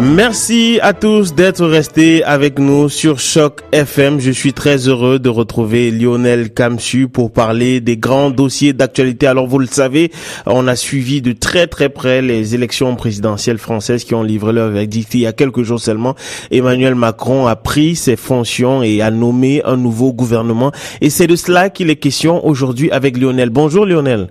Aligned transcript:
Merci 0.00 0.78
à 0.80 0.92
tous 0.92 1.34
d'être 1.34 1.66
restés 1.66 2.22
avec 2.22 2.60
nous 2.60 2.88
sur 2.88 3.18
Choc 3.18 3.62
FM. 3.72 4.20
Je 4.20 4.30
suis 4.30 4.52
très 4.52 4.86
heureux 4.86 5.18
de 5.18 5.28
retrouver 5.28 5.90
Lionel 5.90 6.54
Kamsu 6.54 7.08
pour 7.08 7.32
parler 7.32 7.80
des 7.80 7.96
grands 7.96 8.30
dossiers 8.30 8.72
d'actualité. 8.72 9.26
Alors 9.26 9.48
vous 9.48 9.58
le 9.58 9.66
savez, 9.66 10.12
on 10.46 10.68
a 10.68 10.76
suivi 10.76 11.20
de 11.20 11.32
très 11.32 11.66
très 11.66 11.88
près 11.88 12.22
les 12.22 12.54
élections 12.54 12.94
présidentielles 12.94 13.58
françaises 13.58 14.04
qui 14.04 14.14
ont 14.14 14.22
livré 14.22 14.52
leur 14.52 14.70
verdict 14.70 15.14
il 15.14 15.20
y 15.20 15.26
a 15.26 15.32
quelques 15.32 15.62
jours 15.62 15.80
seulement. 15.80 16.14
Emmanuel 16.52 16.94
Macron 16.94 17.48
a 17.48 17.56
pris 17.56 17.96
ses 17.96 18.14
fonctions 18.14 18.84
et 18.84 19.02
a 19.02 19.10
nommé 19.10 19.62
un 19.64 19.76
nouveau 19.76 20.12
gouvernement. 20.12 20.70
Et 21.00 21.10
c'est 21.10 21.26
de 21.26 21.34
cela 21.34 21.70
qu'il 21.70 21.90
est 21.90 21.96
question 21.96 22.46
aujourd'hui 22.46 22.88
avec 22.92 23.18
Lionel. 23.18 23.50
Bonjour 23.50 23.84
Lionel. 23.84 24.28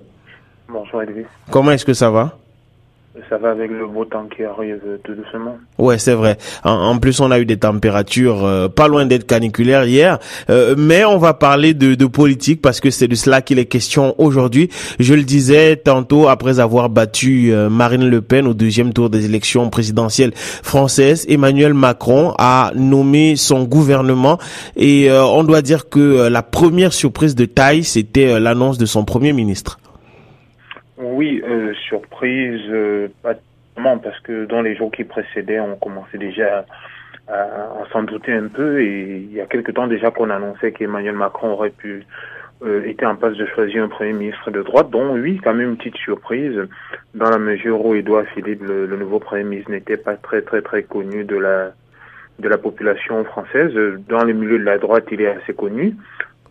Bonjour 0.70 1.02
Elvis. 1.02 1.26
Comment 1.52 1.72
est-ce 1.72 1.86
que 1.86 1.94
ça 1.94 2.10
va? 2.10 2.38
Ça 3.30 3.38
va 3.38 3.50
avec 3.50 3.72
le 3.72 3.88
beau 3.88 4.06
temps 4.06 4.28
qui 4.34 4.44
arrive 4.44 4.80
tout 5.04 5.14
doucement. 5.14 5.58
Ouais, 5.78 5.98
c'est 5.98 6.14
vrai. 6.14 6.38
En, 6.64 6.98
plus, 7.00 7.20
on 7.20 7.32
a 7.32 7.40
eu 7.40 7.46
des 7.46 7.58
températures 7.58 8.46
euh, 8.46 8.68
pas 8.68 8.88
loin 8.88 9.06
d'être 9.06 9.26
caniculaires 9.26 9.86
hier. 9.86 10.20
Euh, 10.50 10.76
mais 10.78 11.04
on 11.04 11.18
va 11.18 11.34
parler 11.34 11.74
de, 11.74 11.96
de 11.96 12.06
politique 12.06 12.62
parce 12.62 12.80
que 12.80 12.90
c'est 12.90 13.08
de 13.08 13.16
cela 13.16 13.42
qu'il 13.42 13.60
est 13.60 13.66
question 13.66 14.16
aujourd'hui. 14.18 14.70
Je 15.00 15.14
le 15.14 15.24
disais 15.24 15.78
tantôt 15.78 16.28
après 16.28 16.60
avoir 16.60 16.90
battu 16.90 17.52
euh, 17.52 17.70
Marine 17.70 18.08
Le 18.08 18.22
Pen 18.22 18.48
au 18.48 18.54
deuxième 18.54 18.94
tour 18.94 19.10
des 19.10 19.26
élections 19.26 19.70
présidentielles 19.70 20.34
françaises. 20.36 21.26
Emmanuel 21.28 21.74
Macron 21.74 22.34
a 22.38 22.72
nommé 22.76 23.36
son 23.36 23.64
gouvernement 23.64 24.38
et 24.76 25.10
on 25.12 25.44
doit 25.44 25.62
dire 25.62 25.90
que 25.90 26.28
la 26.28 26.44
première 26.44 26.94
surprise 26.94 27.36
de 27.36 27.46
taille, 27.46 27.84
c'était 27.84 28.40
l'annonce 28.40 28.78
de 28.78 28.86
son 28.86 29.06
premier 29.06 29.34
ministre. 29.34 29.80
Oui, 30.98 31.44
euh, 31.48 31.74
surprise, 31.76 32.62
euh, 32.70 33.08
pas 33.22 33.36
tellement, 33.76 34.00
parce 34.00 34.20
que 34.22 34.46
dans 34.46 34.62
les 34.62 34.76
jours 34.76 34.92
qui 34.92 35.04
précédaient, 35.04 35.60
on 35.60 35.76
commençait 35.76 36.18
déjà 36.18 36.66
à, 37.28 37.84
s'en 37.92 38.04
douter 38.04 38.34
un 38.34 38.48
peu, 38.48 38.82
et 38.82 39.18
il 39.18 39.34
y 39.34 39.42
a 39.42 39.46
quelque 39.46 39.72
temps 39.72 39.88
déjà 39.88 40.10
qu'on 40.10 40.30
annonçait 40.30 40.72
qu'Emmanuel 40.72 41.16
Macron 41.16 41.52
aurait 41.52 41.70
pu 41.70 42.04
euh, 42.64 42.94
en 43.04 43.16
passe 43.16 43.38
de 43.38 43.46
choisir 43.46 43.84
un 43.84 43.90
premier 43.90 44.14
ministre 44.14 44.50
de 44.50 44.64
droite, 44.64 44.90
dont 44.90 45.14
oui, 45.14 45.40
quand 45.44 45.54
même 45.54 45.72
une 45.72 45.78
petite 45.78 45.98
surprise, 45.98 46.60
dans 47.14 47.30
la 47.30 47.38
mesure 47.38 47.86
où 47.86 47.94
Edouard 47.94 48.26
Philippe, 48.34 48.64
le, 48.64 48.88
le 48.88 48.98
nouveau 48.98 49.20
premier 49.20 49.44
ministre, 49.44 49.70
n'était 49.70 49.98
pas 49.98 50.16
très 50.16 50.42
très 50.42 50.62
très 50.62 50.82
connu 50.84 51.24
de 51.26 51.38
la 51.38 51.74
de 52.40 52.50
la 52.50 52.58
population 52.58 53.24
française. 53.26 53.74
Dans 54.08 54.24
les 54.24 54.34
milieux 54.34 54.60
de 54.60 54.64
la 54.64 54.78
droite, 54.78 55.06
il 55.12 55.22
est 55.22 55.28
assez 55.28 55.54
connu 55.54 55.96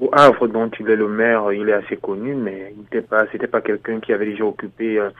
au 0.01 0.11
Havre 0.13 0.49
dont 0.49 0.71
il 0.79 0.91
est 0.91 0.97
le 0.97 1.09
maire, 1.09 1.53
il 1.53 1.69
est 1.69 1.73
assez 1.73 1.97
connu, 1.97 2.35
mais 2.35 2.73
il 2.75 2.81
n'était 2.81 3.03
pas, 3.03 3.27
c'était 3.33 3.47
pas 3.47 3.61
quelqu'un 3.61 4.01
qui 4.01 4.13
avait 4.13 4.27
déjà 4.27 4.45
occupé 4.45 4.99
euh, 4.99 5.11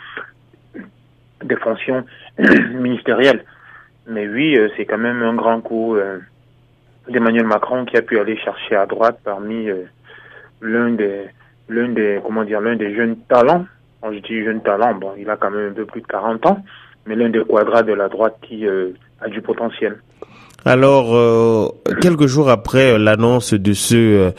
des 1.43 1.57
fonctions 1.57 2.05
ministérielles. 2.75 3.45
Mais 4.07 4.29
oui, 4.29 4.57
euh, 4.57 4.69
c'est 4.77 4.85
quand 4.85 4.99
même 4.99 5.23
un 5.23 5.35
grand 5.35 5.61
coup 5.61 5.97
euh, 5.97 6.19
d'Emmanuel 7.09 7.47
Macron 7.47 7.85
qui 7.85 7.97
a 7.97 8.03
pu 8.03 8.19
aller 8.19 8.37
chercher 8.37 8.77
à 8.77 8.87
droite 8.87 9.21
parmi 9.25 9.69
l'un 10.61 10.91
des, 10.91 11.25
l'un 11.69 11.89
des, 11.89 12.21
comment 12.25 12.45
dire, 12.45 12.61
l'un 12.61 12.77
des 12.77 12.95
jeunes 12.95 13.17
talents. 13.29 13.67
Quand 14.01 14.13
je 14.13 14.19
dis 14.19 14.45
jeune 14.45 14.63
talent, 14.63 14.95
bon, 14.95 15.13
il 15.19 15.29
a 15.31 15.37
quand 15.37 15.51
même 15.51 15.71
un 15.71 15.75
peu 15.75 15.87
plus 15.87 16.03
de 16.03 16.07
40 16.07 16.47
ans, 16.47 16.63
mais 17.07 17.17
l'un 17.17 17.31
des 17.31 17.43
quadras 17.45 17.83
de 17.83 17.93
la 17.93 18.09
droite 18.09 18.37
qui 18.43 18.67
a 18.69 19.29
du 19.29 19.41
potentiel. 19.41 19.99
Alors, 20.65 21.15
euh, 21.15 21.69
quelques 22.01 22.27
jours 22.27 22.51
après 22.51 22.99
l'annonce 22.99 23.55
de 23.55 23.73
ce 23.73 23.95
euh, 23.95 24.31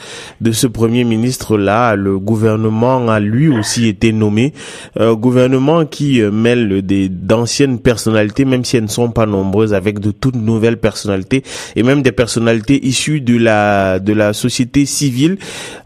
de 0.42 0.52
ce 0.52 0.68
premier 0.68 1.06
ministre 1.06 1.58
là, 1.58 1.96
le 1.96 2.20
gouvernement 2.20 3.08
a 3.08 3.22
lui 3.22 3.48
aussi 3.48 3.88
été 3.88 4.12
nommé. 4.12 4.52
Euh, 5.00 5.16
gouvernement 5.16 5.86
qui 5.86 6.22
mêle 6.22 6.82
des 6.82 7.08
d'anciennes 7.08 7.80
personnalités, 7.80 8.44
même 8.44 8.66
si 8.66 8.76
elles 8.76 8.84
ne 8.84 8.90
sont 8.90 9.10
pas 9.10 9.26
nombreuses, 9.26 9.74
avec 9.74 10.00
de 10.00 10.12
toutes 10.12 10.36
nouvelles 10.36 10.78
personnalités 10.78 11.44
et 11.78 11.84
même 11.84 12.02
des 12.02 12.12
personnalités 12.12 12.86
issues 12.86 13.22
de 13.22 13.38
la 13.38 14.00
de 14.00 14.12
la 14.12 14.34
société 14.34 14.86
civile. 14.86 15.38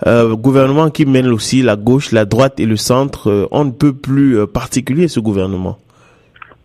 gouvernement 0.05 0.89
qui 0.89 1.05
mêle 1.05 1.31
aussi 1.31 1.61
la 1.61 1.75
gauche, 1.75 2.11
la 2.11 2.25
droite 2.25 2.59
et 2.59 2.65
le 2.65 2.77
centre. 2.77 3.47
on 3.51 3.65
ne 3.65 3.71
peut 3.71 3.93
plus 3.93 4.47
particulier 4.47 5.07
ce 5.07 5.19
gouvernement. 5.19 5.77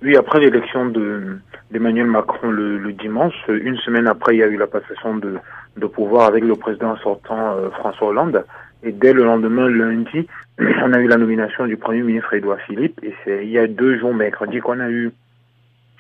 Oui, 0.03 0.17
après 0.17 0.41
l'élection 0.41 0.87
de 0.87 1.39
d'Emmanuel 1.71 2.06
Macron 2.06 2.50
le, 2.50 2.78
le, 2.78 2.93
dimanche. 2.93 3.34
Une 3.49 3.77
semaine 3.78 4.06
après, 4.06 4.37
il 4.37 4.38
y 4.38 4.43
a 4.43 4.47
eu 4.47 4.56
la 4.56 4.66
passation 4.66 5.16
de, 5.16 5.38
de 5.77 5.87
pouvoir 5.87 6.27
avec 6.27 6.44
le 6.44 6.54
président 6.54 6.97
sortant 6.99 7.56
euh, 7.56 7.71
François 7.71 8.09
Hollande. 8.09 8.44
Et 8.82 8.93
dès 8.93 9.12
le 9.12 9.25
lendemain, 9.25 9.69
lundi, 9.69 10.28
on 10.59 10.93
a 10.93 11.00
eu 11.00 11.09
la 11.09 11.16
nomination 11.16 11.66
du 11.66 11.77
Premier 11.77 12.03
ministre 12.03 12.34
Édouard 12.34 12.60
Philippe. 12.66 13.00
Et 13.03 13.15
c'est 13.25 13.44
il 13.44 13.50
y 13.50 13.59
a 13.59 13.66
deux 13.66 13.99
jours, 13.99 14.15
mercredi, 14.15 14.60
qu'on 14.60 14.81
a 14.81 14.88
eu 14.88 15.12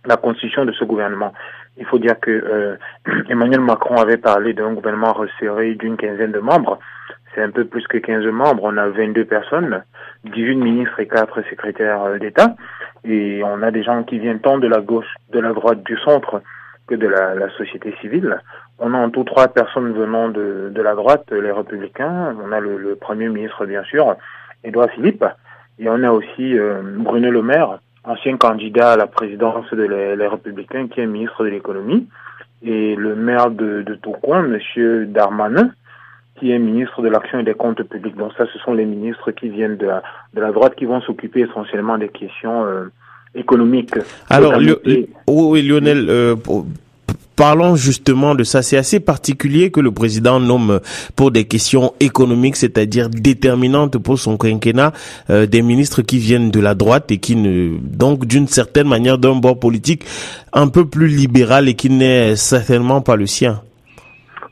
la 0.04 0.16
constitution 0.16 0.64
de 0.64 0.72
ce 0.72 0.84
gouvernement. 0.84 1.32
Il 1.78 1.84
faut 1.84 1.98
dire 1.98 2.18
que 2.20 2.30
euh, 2.30 2.76
Emmanuel 3.28 3.60
Macron 3.60 3.96
avait 3.96 4.16
parlé 4.16 4.52
d'un 4.52 4.72
gouvernement 4.72 5.12
resserré 5.12 5.74
d'une 5.74 5.96
quinzaine 5.96 6.32
de 6.32 6.38
membres. 6.38 6.78
C'est 7.34 7.42
un 7.42 7.50
peu 7.50 7.64
plus 7.66 7.86
que 7.86 7.98
15 7.98 8.24
membres. 8.26 8.62
On 8.64 8.76
a 8.78 8.88
22 8.88 9.24
personnes, 9.26 9.82
18 10.24 10.56
ministres 10.56 10.98
et 11.00 11.06
4 11.06 11.42
secrétaires 11.50 12.02
euh, 12.02 12.18
d'État. 12.18 12.56
Et 13.08 13.42
on 13.44 13.62
a 13.62 13.70
des 13.70 13.82
gens 13.82 14.02
qui 14.02 14.18
viennent 14.18 14.40
tant 14.40 14.58
de 14.58 14.66
la 14.66 14.80
gauche, 14.80 15.12
de 15.30 15.38
la 15.38 15.52
droite, 15.52 15.82
du 15.84 15.96
centre 15.98 16.42
que 16.86 16.94
de 16.94 17.06
la, 17.06 17.34
la 17.34 17.48
société 17.50 17.94
civile. 18.00 18.40
On 18.78 18.94
a 18.94 18.98
en 18.98 19.10
tout 19.10 19.24
trois 19.24 19.48
personnes 19.48 19.92
venant 19.92 20.28
de, 20.28 20.70
de 20.72 20.82
la 20.82 20.94
droite, 20.94 21.30
les 21.30 21.52
républicains. 21.52 22.36
On 22.44 22.52
a 22.52 22.60
le, 22.60 22.76
le, 22.76 22.96
premier 22.96 23.28
ministre, 23.28 23.64
bien 23.66 23.82
sûr, 23.84 24.16
Édouard 24.64 24.90
Philippe. 24.90 25.24
Et 25.78 25.88
on 25.88 26.02
a 26.02 26.10
aussi 26.10 26.58
euh, 26.58 26.80
Bruno 26.82 27.30
Le 27.30 27.42
Maire, 27.42 27.78
ancien 28.04 28.36
candidat 28.36 28.92
à 28.92 28.96
la 28.96 29.06
présidence 29.06 29.68
de 29.72 29.82
les, 29.82 30.26
républicains, 30.26 30.88
qui 30.88 31.00
est 31.00 31.06
ministre 31.06 31.44
de 31.44 31.50
l'économie. 31.50 32.08
Et 32.62 32.96
le 32.96 33.14
maire 33.14 33.50
de, 33.50 33.82
de 33.82 33.94
Tourcoing, 33.94 34.42
Monsieur 34.42 35.06
Darmanin, 35.06 35.70
qui 36.38 36.50
est 36.50 36.58
ministre 36.58 37.02
de 37.02 37.08
l'Action 37.08 37.40
et 37.40 37.44
des 37.44 37.54
Comptes 37.54 37.82
publics. 37.82 38.16
Donc 38.16 38.32
ça, 38.36 38.44
ce 38.52 38.58
sont 38.60 38.74
les 38.74 38.84
ministres 38.84 39.30
qui 39.32 39.48
viennent 39.48 39.76
de 39.76 39.86
la, 39.86 40.02
de 40.34 40.40
la 40.40 40.52
droite 40.52 40.74
qui 40.76 40.84
vont 40.84 41.00
s'occuper 41.00 41.40
essentiellement 41.40 41.98
des 41.98 42.08
questions 42.08 42.64
euh, 42.64 42.90
économiques. 43.34 43.94
Alors, 44.28 44.54
oui, 45.28 45.62
Lionel, 45.62 46.06
euh, 46.08 46.36
Parlons 47.36 47.76
justement 47.76 48.34
de 48.34 48.44
ça. 48.44 48.62
C'est 48.62 48.78
assez 48.78 48.98
particulier 48.98 49.70
que 49.70 49.80
le 49.80 49.90
président 49.90 50.40
nomme 50.40 50.80
pour 51.14 51.30
des 51.30 51.44
questions 51.44 51.92
économiques, 52.00 52.56
c'est-à-dire 52.56 53.10
déterminantes 53.10 53.98
pour 53.98 54.18
son 54.18 54.38
quinquennat, 54.38 54.92
euh, 55.28 55.44
des 55.44 55.60
ministres 55.60 56.00
qui 56.00 56.18
viennent 56.18 56.50
de 56.50 56.60
la 56.60 56.74
droite 56.74 57.10
et 57.10 57.18
qui 57.18 57.36
ne, 57.36 57.76
donc 57.78 58.24
d'une 58.24 58.48
certaine 58.48 58.88
manière 58.88 59.18
d'un 59.18 59.36
bord 59.36 59.60
politique 59.60 60.06
un 60.54 60.68
peu 60.68 60.86
plus 60.86 61.08
libéral 61.08 61.68
et 61.68 61.74
qui 61.74 61.90
n'est 61.90 62.36
certainement 62.36 63.02
pas 63.02 63.16
le 63.16 63.26
sien. 63.26 63.60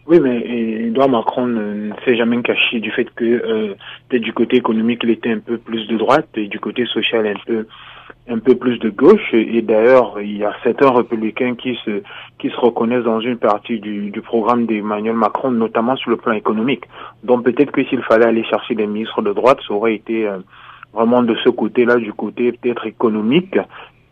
Oui, 0.07 0.21
mais 0.21 0.39
Edouard 0.87 1.09
Macron 1.09 1.47
ne, 1.47 1.91
s'est 2.05 2.17
jamais 2.17 2.41
caché 2.43 2.79
du 2.81 2.91
fait 2.91 3.09
que 3.15 3.25
euh, 3.25 3.75
peut-être 4.09 4.23
du 4.23 4.35
côté 4.35 4.57
économique, 4.57 5.01
il 5.03 5.11
était 5.11 5.33
un 5.33 5.39
peu 5.39 5.57
plus 5.57 5.87
de 5.87 5.97
droite 5.97 6.29
et 6.35 6.47
du 6.47 6.61
côté 6.61 6.85
social 6.87 7.27
un 7.27 7.41
peu 7.47 7.67
un 8.29 8.39
peu 8.39 8.55
plus 8.55 8.79
de 8.79 8.91
gauche. 8.91 9.33
Et 9.33 9.63
d'ailleurs, 9.63 10.21
il 10.21 10.39
y 10.39 10.45
a 10.45 10.55
certains 10.63 10.91
républicains 10.91 11.55
qui 11.55 11.79
se 11.85 12.03
qui 12.39 12.51
se 12.51 12.57
reconnaissent 12.57 13.05
dans 13.05 13.21
une 13.21 13.39
partie 13.39 13.81
du, 13.81 14.11
du 14.11 14.21
programme 14.21 14.67
d'Emmanuel 14.67 15.17
Macron, 15.17 15.51
notamment 15.51 15.97
sur 15.97 16.11
le 16.11 16.19
plan 16.19 16.33
économique. 16.33 16.85
Donc 17.23 17.45
peut-être 17.45 17.73
que 17.73 17.85
s'il 17.85 18.03
fallait 18.03 18.27
aller 18.27 18.45
chercher 18.45 18.75
des 18.75 18.87
ministres 18.87 19.23
de 19.23 19.33
droite, 19.33 19.59
ça 19.67 19.73
aurait 19.73 19.95
été 19.95 20.27
euh, 20.27 20.39
vraiment 20.93 21.23
de 21.23 21.35
ce 21.37 21.49
côté-là, 21.49 21.97
du 21.97 22.13
côté 22.13 22.53
peut-être 22.53 22.87
économique. 22.87 23.59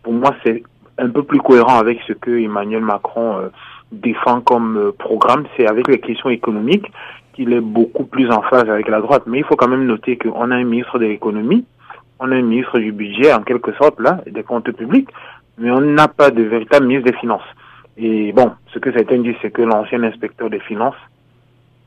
Pour 0.03 0.15
moi, 0.15 0.35
c'est 0.43 0.63
un 0.99 1.09
peu 1.11 1.23
plus 1.23 1.41
cohérent 1.41 1.79
avec 1.79 2.01
ce 2.07 2.13
que 2.13 2.31
Emmanuel 2.31 2.83
Macron 2.83 3.39
euh, 3.39 3.49
défend 3.93 4.41
comme 4.41 4.77
euh, 4.77 4.93
programme, 4.93 5.45
c'est 5.57 5.67
avec 5.67 5.87
les 5.89 6.01
questions 6.01 6.31
économiques 6.31 6.91
qu'il 7.35 7.53
est 7.53 7.61
beaucoup 7.61 8.05
plus 8.05 8.31
en 8.31 8.43
phase 8.43 8.69
avec 8.69 8.89
la 8.89 9.01
droite. 9.01 9.25
Mais 9.27 9.39
il 9.39 9.45
faut 9.45 9.57
quand 9.57 9.69
même 9.69 9.87
noter 9.87 10.17
qu'on 10.17 10.51
a 10.51 10.57
un 10.57 10.65
ministre 10.65 10.99
de 10.99 11.07
l'économie, 11.07 11.65
on 12.19 12.31
a 12.31 12.37
un 12.37 12.43
ministre 12.43 12.79
du 12.79 12.93
budget 12.93 13.33
en 13.33 13.43
quelque 13.43 13.73
sorte 13.75 14.01
là, 14.01 14.21
des 14.27 14.43
comptes 14.43 14.71
publics, 14.73 15.09
mais 15.59 15.71
on 15.71 15.81
n'a 15.81 16.09
pas 16.09 16.31
de 16.31 16.43
véritable 16.43 16.87
ministre 16.87 17.11
des 17.11 17.19
Finances. 17.19 17.43
Et 17.97 18.33
bon, 18.33 18.53
ce 18.73 18.79
que 18.79 18.93
certains 18.93 19.19
disent, 19.19 19.37
c'est 19.43 19.51
que 19.51 19.63
l'ancien 19.63 20.03
inspecteur 20.03 20.49
des 20.49 20.61
Finances, 20.61 20.97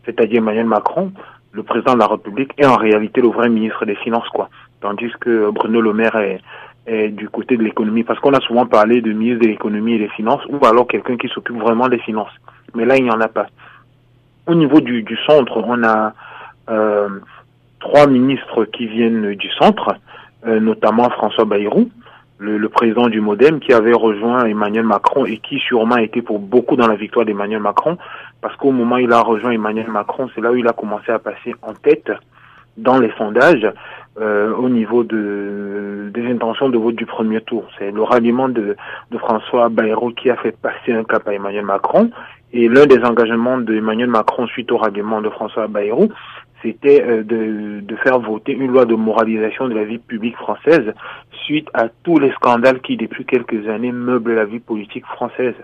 c'est-à-dire 0.05 0.37
Emmanuel 0.37 0.65
Macron, 0.65 1.11
le 1.51 1.63
président 1.63 1.93
de 1.93 1.99
la 1.99 2.07
République, 2.07 2.51
est 2.57 2.65
en 2.65 2.75
réalité 2.75 3.21
le 3.21 3.29
vrai 3.29 3.49
ministre 3.49 3.85
des 3.85 3.95
Finances, 3.95 4.29
quoi. 4.29 4.49
Tandis 4.81 5.11
que 5.19 5.49
Bruno 5.49 5.81
Le 5.81 5.93
Maire 5.93 6.15
est, 6.17 6.41
du 6.87 7.29
côté 7.29 7.57
de 7.57 7.63
l'économie, 7.63 8.03
parce 8.03 8.19
qu'on 8.19 8.33
a 8.33 8.39
souvent 8.41 8.67
parlé 8.67 9.01
de 9.01 9.11
ministre 9.11 9.41
de 9.41 9.47
l'économie 9.47 9.93
et 9.93 9.99
des 9.99 10.09
finances, 10.09 10.41
ou 10.49 10.63
alors 10.65 10.87
quelqu'un 10.87 11.17
qui 11.17 11.27
s'occupe 11.29 11.57
vraiment 11.57 11.87
des 11.87 11.97
finances. 11.99 12.33
Mais 12.75 12.85
là, 12.85 12.95
il 12.97 13.03
n'y 13.03 13.11
en 13.11 13.21
a 13.21 13.27
pas. 13.27 13.47
Au 14.47 14.53
niveau 14.53 14.79
du, 14.81 15.01
du 15.01 15.17
centre, 15.25 15.63
on 15.65 15.83
a 15.83 16.13
euh, 16.69 17.09
trois 17.79 18.07
ministres 18.07 18.65
qui 18.65 18.87
viennent 18.87 19.33
du 19.33 19.49
centre, 19.51 19.95
euh, 20.45 20.59
notamment 20.59 21.09
François 21.09 21.45
Bayrou, 21.45 21.89
le, 22.37 22.57
le, 22.57 22.69
président 22.69 23.07
du 23.07 23.21
MoDem, 23.21 23.59
qui 23.59 23.73
avait 23.73 23.93
rejoint 23.93 24.45
Emmanuel 24.45 24.85
Macron 24.85 25.25
et 25.25 25.37
qui 25.37 25.57
sûrement 25.59 25.95
a 25.95 26.01
été 26.01 26.21
pour 26.21 26.39
beaucoup 26.39 26.75
dans 26.75 26.87
la 26.87 26.95
victoire 26.95 27.25
d'Emmanuel 27.25 27.61
Macron, 27.61 27.97
parce 28.41 28.55
qu'au 28.57 28.71
moment 28.71 28.95
où 28.95 28.99
il 28.99 29.11
a 29.11 29.21
rejoint 29.21 29.51
Emmanuel 29.51 29.89
Macron, 29.89 30.29
c'est 30.35 30.41
là 30.41 30.51
où 30.51 30.55
il 30.55 30.67
a 30.67 30.73
commencé 30.73 31.11
à 31.11 31.19
passer 31.19 31.55
en 31.61 31.73
tête 31.73 32.11
dans 32.77 32.99
les 32.99 33.11
sondages 33.17 33.67
euh, 34.19 34.55
au 34.55 34.69
niveau 34.69 35.03
de, 35.03 36.09
des 36.13 36.25
intentions 36.31 36.69
de 36.69 36.77
vote 36.77 36.95
du 36.95 37.05
premier 37.05 37.41
tour. 37.41 37.65
C'est 37.77 37.91
le 37.91 38.01
ralliement 38.01 38.47
de, 38.47 38.75
de 39.11 39.17
François 39.17 39.69
Bayrou 39.69 40.11
qui 40.11 40.29
a 40.29 40.37
fait 40.37 40.55
passer 40.55 40.93
un 40.93 41.03
cap 41.03 41.27
à 41.27 41.33
Emmanuel 41.33 41.65
Macron. 41.65 42.09
Et 42.53 42.69
l'un 42.69 42.85
des 42.85 43.03
engagements 43.03 43.57
d'Emmanuel 43.57 44.07
Macron 44.07 44.47
suite 44.47 44.71
au 44.71 44.77
ralliement 44.77 45.21
de 45.21 45.29
François 45.29 45.67
Bayrou, 45.67 46.09
c'était 46.61 47.03
euh, 47.03 47.23
de, 47.23 47.81
de, 47.81 47.95
faire 47.97 48.19
voter 48.19 48.53
une 48.53 48.71
loi 48.71 48.85
de 48.85 48.95
moralisation 48.95 49.67
de 49.67 49.73
la 49.73 49.83
vie 49.83 49.97
publique 49.97 50.35
française 50.35 50.93
suite 51.45 51.67
à 51.73 51.89
tous 52.03 52.17
les 52.17 52.31
scandales 52.31 52.81
qui, 52.81 52.97
depuis 52.97 53.25
quelques 53.25 53.67
années, 53.67 53.91
meublent 53.91 54.33
la 54.33 54.45
vie 54.45 54.59
politique 54.59 55.05
française. 55.05 55.55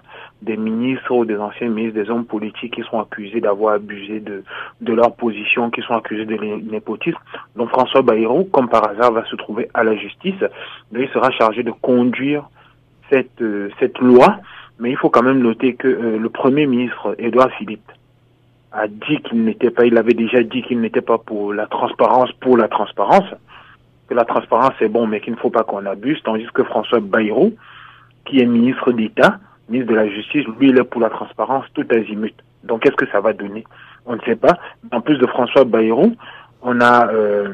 Des 0.42 0.58
ministres 0.58 1.12
ou 1.12 1.26
des 1.26 1.38
anciens 1.38 1.70
ministres, 1.70 2.02
des 2.02 2.10
hommes 2.10 2.26
politiques 2.26 2.76
qui 2.76 2.84
sont 2.84 3.00
accusés 3.00 3.42
d'avoir 3.42 3.76
abusé 3.76 4.20
de, 4.20 4.44
de 4.82 4.94
leur 4.94 5.16
position, 5.16 5.70
qui 5.70 5.82
sont 5.82 5.94
accusés 5.94 6.26
de 6.26 6.36
népotisme. 6.72 7.20
Donc 7.56 7.70
François 7.70 8.02
Bayrou, 8.02 8.46
comme 8.46 8.70
par 8.70 8.90
hasard, 8.90 9.12
va 9.12 9.26
se 9.26 9.36
trouver 9.36 9.70
à 9.74 9.84
la 9.84 9.96
justice. 9.96 10.44
Il 10.92 11.08
sera 11.10 11.32
chargé 11.32 11.64
de 11.64 11.72
conduire 11.72 12.50
cette, 13.12 13.42
euh, 13.42 13.70
cette 13.80 14.00
loi. 14.00 14.38
Mais 14.80 14.90
il 14.90 14.98
faut 14.98 15.10
quand 15.10 15.22
même 15.22 15.40
noter 15.40 15.76
que 15.76 15.88
euh, 15.88 16.18
le 16.18 16.30
Premier 16.30 16.66
ministre, 16.66 17.16
Édouard 17.20 17.52
Philippe, 17.52 17.92
a 18.72 18.88
dit 18.88 19.18
qu'il 19.24 19.44
n'était 19.44 19.72
pas, 19.72 19.86
il 19.86 19.98
avait 19.98 20.14
déjà 20.14 20.44
dit 20.44 20.62
qu'il 20.64 20.80
n'était 20.80 21.02
pas 21.02 21.18
pour 21.18 21.54
la 21.54 21.68
transparence, 21.68 22.32
pour 22.34 22.58
la 22.58 22.68
transparence, 22.68 23.30
que 24.08 24.14
la 24.14 24.26
transparence 24.26 24.74
est 24.82 24.88
bon, 24.88 25.08
mais 25.08 25.20
qu'il 25.20 25.34
ne 25.34 25.40
faut 25.40 25.50
pas 25.50 25.64
qu'on 25.64 25.86
abuse, 25.86 26.22
tandis 26.24 26.48
que 26.54 26.64
François 26.64 27.00
Bayrou, 27.00 27.54
qui 28.26 28.40
est 28.40 28.46
ministre 28.46 28.92
d'État, 28.92 29.40
ministre 29.70 29.92
de 29.92 29.98
la 29.98 30.08
Justice, 30.08 30.46
lui, 30.60 30.70
il 30.70 30.78
est 30.78 30.84
pour 30.84 31.02
la 31.02 31.10
transparence 31.10 31.66
tout 31.74 31.86
azimut. 31.90 32.34
Donc, 32.64 32.82
qu'est-ce 32.82 32.96
que 32.96 33.10
ça 33.12 33.20
va 33.20 33.34
donner? 33.34 33.64
On 34.06 34.16
ne 34.16 34.22
sait 34.22 34.36
pas. 34.36 34.58
En 34.92 35.02
plus 35.02 35.18
de 35.18 35.28
François 35.28 35.66
Bayrou, 35.66 36.16
on 36.62 36.80
a 36.82 37.08
euh, 37.12 37.54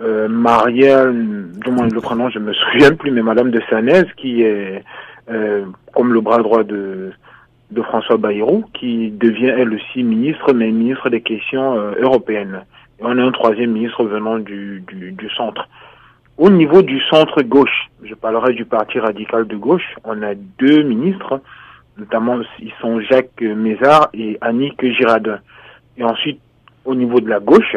euh, 0.00 0.28
Marielle, 0.28 1.50
du 1.64 1.70
moins 1.70 1.88
le 1.88 2.00
prénom, 2.00 2.28
je 2.30 2.38
me 2.38 2.52
souviens 2.52 2.92
plus, 2.92 3.10
mais 3.10 3.22
Madame 3.22 3.50
de 3.50 3.60
Sanez, 3.70 4.04
qui 4.16 4.42
est 4.42 4.82
euh, 5.30 5.64
comme 5.94 6.12
le 6.12 6.20
bras 6.20 6.38
droit 6.38 6.64
de 6.64 7.12
de 7.70 7.82
François 7.82 8.16
Bayrou, 8.16 8.64
qui 8.74 9.10
devient 9.10 9.52
elle 9.56 9.74
aussi 9.74 10.02
ministre, 10.02 10.52
mais 10.52 10.70
ministre 10.70 11.10
des 11.10 11.20
questions 11.20 11.76
euh, 11.76 11.94
européennes. 12.00 12.64
Et 13.00 13.02
on 13.02 13.18
a 13.18 13.22
un 13.22 13.32
troisième 13.32 13.72
ministre 13.72 14.04
venant 14.04 14.38
du, 14.38 14.82
du, 14.86 15.30
centre. 15.36 15.68
Au 16.38 16.48
niveau 16.48 16.82
du 16.82 17.00
centre 17.10 17.42
gauche, 17.42 17.90
je 18.02 18.14
parlerai 18.14 18.52
du 18.54 18.64
Parti 18.64 18.98
radical 18.98 19.46
de 19.46 19.56
gauche, 19.56 19.96
on 20.04 20.22
a 20.22 20.34
deux 20.34 20.82
ministres, 20.82 21.40
notamment 21.98 22.38
ils 22.60 22.72
sont 22.80 23.00
Jacques 23.00 23.40
Mézard 23.40 24.08
et 24.14 24.38
Annick 24.40 24.80
Girardin. 24.92 25.38
Et 25.96 26.04
ensuite, 26.04 26.40
au 26.84 26.94
niveau 26.94 27.20
de 27.20 27.28
la 27.28 27.40
gauche, 27.40 27.76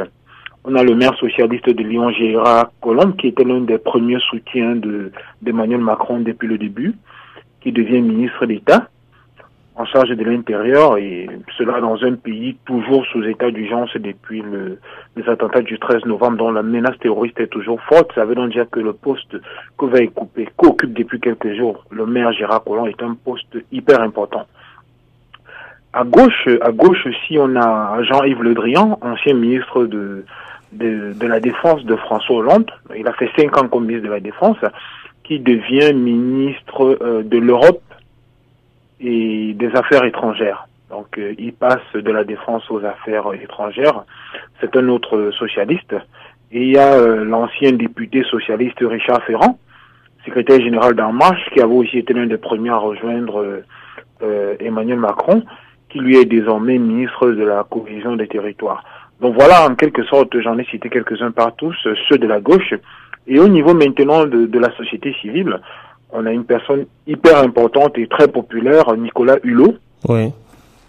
on 0.65 0.75
a 0.75 0.83
le 0.83 0.93
maire 0.93 1.15
socialiste 1.15 1.69
de 1.69 1.83
Lyon, 1.83 2.11
Gérard 2.11 2.71
Colombe, 2.81 3.15
qui 3.15 3.27
était 3.27 3.45
l'un 3.45 3.61
des 3.61 3.77
premiers 3.77 4.19
soutiens 4.19 4.75
d'Emmanuel 5.41 5.79
Macron 5.79 6.19
depuis 6.19 6.47
le 6.47 6.57
début, 6.57 6.93
qui 7.61 7.71
devient 7.71 8.01
ministre 8.01 8.45
d'État 8.45 8.89
en 9.79 9.85
charge 9.85 10.09
de 10.09 10.23
l'intérieur 10.25 10.97
et 10.97 11.29
cela 11.57 11.79
dans 11.79 12.03
un 12.03 12.15
pays 12.15 12.57
toujours 12.65 13.05
sous 13.05 13.23
état 13.23 13.49
d'urgence 13.49 13.89
depuis 13.95 14.41
le, 14.41 14.77
les 15.15 15.29
attentats 15.29 15.61
du 15.61 15.79
13 15.79 16.03
novembre 16.05 16.37
dont 16.37 16.51
la 16.51 16.63
menace 16.63 16.99
terroriste 16.99 17.39
est 17.39 17.47
toujours 17.47 17.79
forte. 17.83 18.11
Ça 18.13 18.25
veut 18.25 18.35
donc 18.35 18.51
dire 18.51 18.69
que 18.69 18.81
le 18.81 18.91
poste 18.91 19.37
que 19.77 19.85
va 19.85 19.99
occuper, 19.99 20.49
qu'occupe 20.57 20.93
depuis 20.93 21.21
quelques 21.21 21.55
jours 21.55 21.85
le 21.91 22.05
maire 22.05 22.33
Gérard 22.33 22.65
Collomb 22.65 22.87
est 22.87 23.01
un 23.01 23.15
poste 23.15 23.57
hyper 23.71 24.01
important. 24.01 24.45
À 25.93 26.03
gauche, 26.03 26.49
à 26.61 26.71
gauche 26.73 27.05
aussi, 27.05 27.37
on 27.39 27.55
a 27.55 28.03
Jean-Yves 28.03 28.43
Le 28.43 28.53
Drian, 28.55 28.99
ancien 29.01 29.33
ministre 29.33 29.85
de, 29.85 30.25
de, 30.73 31.13
de, 31.13 31.27
la 31.27 31.39
Défense 31.39 31.85
de 31.85 31.95
François 31.95 32.35
Hollande. 32.35 32.69
Il 32.97 33.07
a 33.07 33.13
fait 33.13 33.29
cinq 33.37 33.57
ans 33.57 33.69
comme 33.69 33.85
ministre 33.85 34.07
de 34.09 34.13
la 34.13 34.19
Défense, 34.19 34.57
qui 35.23 35.39
devient 35.39 35.93
ministre 35.93 36.97
euh, 37.01 37.23
de 37.23 37.37
l'Europe 37.37 37.81
et 38.99 39.53
des 39.53 39.71
affaires 39.75 40.03
étrangères. 40.03 40.67
Donc 40.89 41.17
euh, 41.17 41.33
il 41.37 41.53
passe 41.53 41.93
de 41.93 42.11
la 42.11 42.23
défense 42.23 42.69
aux 42.69 42.83
affaires 42.83 43.31
étrangères. 43.33 44.03
C'est 44.59 44.75
un 44.75 44.87
autre 44.89 45.31
socialiste. 45.37 45.95
Et 46.51 46.63
il 46.63 46.71
y 46.71 46.77
a 46.77 46.93
euh, 46.93 47.23
l'ancien 47.23 47.71
député 47.73 48.23
socialiste 48.23 48.79
Richard 48.81 49.23
Ferrand, 49.23 49.59
secrétaire 50.25 50.59
général 50.59 50.95
d'En 50.95 51.13
Marche, 51.13 51.47
qui 51.53 51.61
avait 51.61 51.73
aussi 51.73 51.99
été 51.99 52.13
l'un 52.13 52.25
des 52.25 52.37
premiers 52.37 52.71
à 52.71 52.77
rejoindre 52.77 53.61
euh, 54.23 54.55
Emmanuel 54.59 54.99
Macron, 54.99 55.43
qui 55.89 55.99
lui 55.99 56.17
est 56.17 56.25
désormais 56.25 56.77
ministre 56.77 57.29
de 57.29 57.43
la 57.43 57.63
cohésion 57.69 58.15
des 58.15 58.27
territoires. 58.27 58.83
Donc 59.21 59.35
voilà, 59.35 59.67
en 59.69 59.75
quelque 59.75 60.03
sorte, 60.05 60.39
j'en 60.39 60.57
ai 60.57 60.65
cité 60.65 60.89
quelques-uns 60.89 61.31
par 61.31 61.55
tous, 61.55 61.75
ceux 62.07 62.17
de 62.17 62.27
la 62.27 62.39
gauche. 62.39 62.73
Et 63.27 63.39
au 63.39 63.47
niveau 63.47 63.75
maintenant 63.75 64.25
de, 64.25 64.47
de 64.47 64.59
la 64.59 64.75
société 64.75 65.13
civile, 65.21 65.59
on 66.11 66.25
a 66.25 66.31
une 66.31 66.45
personne 66.45 66.85
hyper 67.07 67.37
importante 67.37 67.97
et 67.97 68.07
très 68.07 68.27
populaire, 68.27 68.95
Nicolas 68.95 69.37
Hulot. 69.43 69.75
Oui 70.07 70.31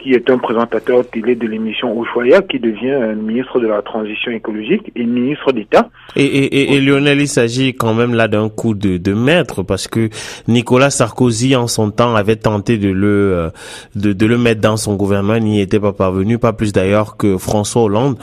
qui 0.02 0.12
est 0.12 0.29
un 0.31 0.38
présentateur 0.38 1.06
télé 1.08 1.35
de 1.35 1.47
l'émission 1.47 2.02
Ushuaïa, 2.02 2.43
qui 2.43 2.58
devient 2.58 3.14
ministre 3.17 3.61
de 3.61 3.67
la 3.67 3.82
transition 3.82 4.32
écologique 4.32 4.91
et 4.97 5.05
ministre 5.05 5.52
d'État. 5.52 5.88
Et, 6.17 6.25
et, 6.25 6.75
et, 6.75 6.81
Lionel, 6.81 7.20
il 7.20 7.29
s'agit 7.29 7.75
quand 7.75 7.94
même 7.94 8.14
là 8.14 8.29
d'un 8.29 8.49
coup 8.49 8.75
de, 8.75 8.97
de 8.97 9.12
maître, 9.12 9.62
parce 9.62 9.88
que 9.88 10.08
Nicolas 10.49 10.91
Sarkozy, 10.91 11.55
en 11.56 11.67
son 11.67 11.91
temps, 11.91 12.14
avait 12.14 12.37
tenté 12.37 12.79
de 12.79 12.88
le, 12.88 13.08
euh, 13.08 13.50
de, 13.94 14.12
de 14.12 14.26
le 14.26 14.38
mettre 14.38 14.61
dans 14.61 14.76
son 14.76 14.97
gouvernement, 14.97 15.38
n'y 15.38 15.61
était 15.61 15.81
pas 15.81 15.93
parvenu, 15.93 16.38
pas 16.38 16.53
plus 16.53 16.73
d'ailleurs 16.73 17.17
que 17.17 17.38
François 17.38 17.82
Hollande. 17.82 18.17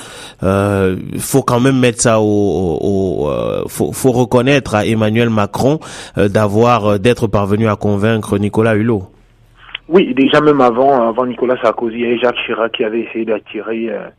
Euh, 0.43 0.95
faut 1.17 1.43
quand 1.43 1.59
même 1.59 1.79
mettre 1.79 2.01
ça 2.01 2.19
au, 2.19 2.77
au, 2.81 3.29
euh, 3.29 3.63
faut, 3.67 3.91
faut 3.91 4.11
reconnaître 4.11 4.75
à 4.75 4.85
Emmanuel 4.85 5.29
Macron 5.29 5.79
euh, 6.17 6.27
d'avoir, 6.27 6.99
d'être 6.99 7.27
parvenu 7.27 7.67
à 7.67 7.75
convaincre 7.75 8.37
Nicolas 8.37 8.75
Hulot. 8.75 9.03
Oui, 9.89 10.13
déjà 10.13 10.41
même 10.41 10.59
avant, 10.59 11.07
avant 11.07 11.25
Nicolas 11.25 11.57
Sarkozy 11.61 12.03
et 12.03 12.17
Jacques 12.17 12.35
Chirac 12.45 12.73
qui 12.73 12.83
avaient 12.83 13.01
essayé 13.01 13.23
d'attirer 13.23 13.89
euh, 13.89 14.09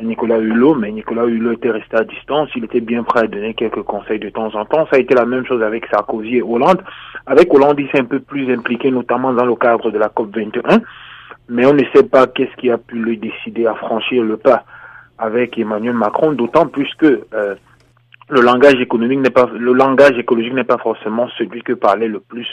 Nicolas 0.00 0.38
Hulot, 0.38 0.76
mais 0.76 0.92
Nicolas 0.92 1.24
Hulot 1.24 1.52
était 1.52 1.70
resté 1.70 1.96
à 1.96 2.04
distance. 2.04 2.48
Il 2.54 2.64
était 2.64 2.80
bien 2.80 3.02
prêt 3.02 3.20
à 3.20 3.26
donner 3.26 3.54
quelques 3.54 3.82
conseils 3.82 4.20
de 4.20 4.28
temps 4.28 4.54
en 4.54 4.64
temps. 4.64 4.86
Ça 4.90 4.96
a 4.96 4.98
été 5.00 5.14
la 5.14 5.26
même 5.26 5.44
chose 5.44 5.62
avec 5.62 5.86
Sarkozy 5.86 6.36
et 6.36 6.42
Hollande. 6.42 6.80
Avec 7.26 7.52
Hollande, 7.52 7.80
il 7.80 7.88
s'est 7.90 8.00
un 8.00 8.04
peu 8.04 8.20
plus 8.20 8.52
impliqué, 8.52 8.90
notamment 8.92 9.32
dans 9.32 9.46
le 9.46 9.56
cadre 9.56 9.90
de 9.90 9.98
la 9.98 10.08
COP 10.10 10.36
21. 10.36 10.80
Mais 11.48 11.66
on 11.66 11.74
ne 11.74 11.82
sait 11.92 12.04
pas 12.04 12.28
qu'est-ce 12.28 12.54
qui 12.56 12.70
a 12.70 12.78
pu 12.78 12.96
le 12.96 13.16
décider 13.16 13.66
à 13.66 13.74
franchir 13.74 14.22
le 14.22 14.36
pas 14.36 14.64
avec 15.18 15.58
Emmanuel 15.58 15.94
Macron, 15.94 16.32
d'autant 16.32 16.66
plus 16.66 16.92
que 16.98 17.22
euh, 17.34 17.54
le 18.28 18.40
langage 18.40 18.80
économique 18.80 19.20
n'est 19.20 19.30
pas 19.30 19.48
le 19.52 19.72
langage 19.72 20.18
écologique 20.18 20.52
n'est 20.52 20.64
pas 20.64 20.78
forcément 20.78 21.28
celui 21.38 21.62
que 21.62 21.72
parlait 21.72 22.08
le 22.08 22.20
plus 22.20 22.48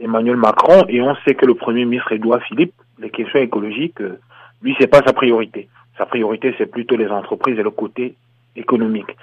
Emmanuel 0.00 0.36
Macron 0.36 0.84
et 0.88 1.00
on 1.00 1.14
sait 1.24 1.34
que 1.34 1.46
le 1.46 1.54
premier 1.54 1.84
ministre 1.84 2.12
Edouard 2.12 2.42
Philippe 2.42 2.74
les 2.98 3.10
questions 3.10 3.38
écologiques 3.38 4.00
euh, 4.00 4.18
lui 4.62 4.74
c'est 4.80 4.88
pas 4.88 5.02
sa 5.06 5.12
priorité. 5.12 5.68
Sa 5.96 6.06
priorité 6.06 6.54
c'est 6.58 6.66
plutôt 6.66 6.96
les 6.96 7.08
entreprises 7.08 7.58
et 7.58 7.62
le 7.62 7.70
côté 7.70 8.16
économique. 8.56 9.16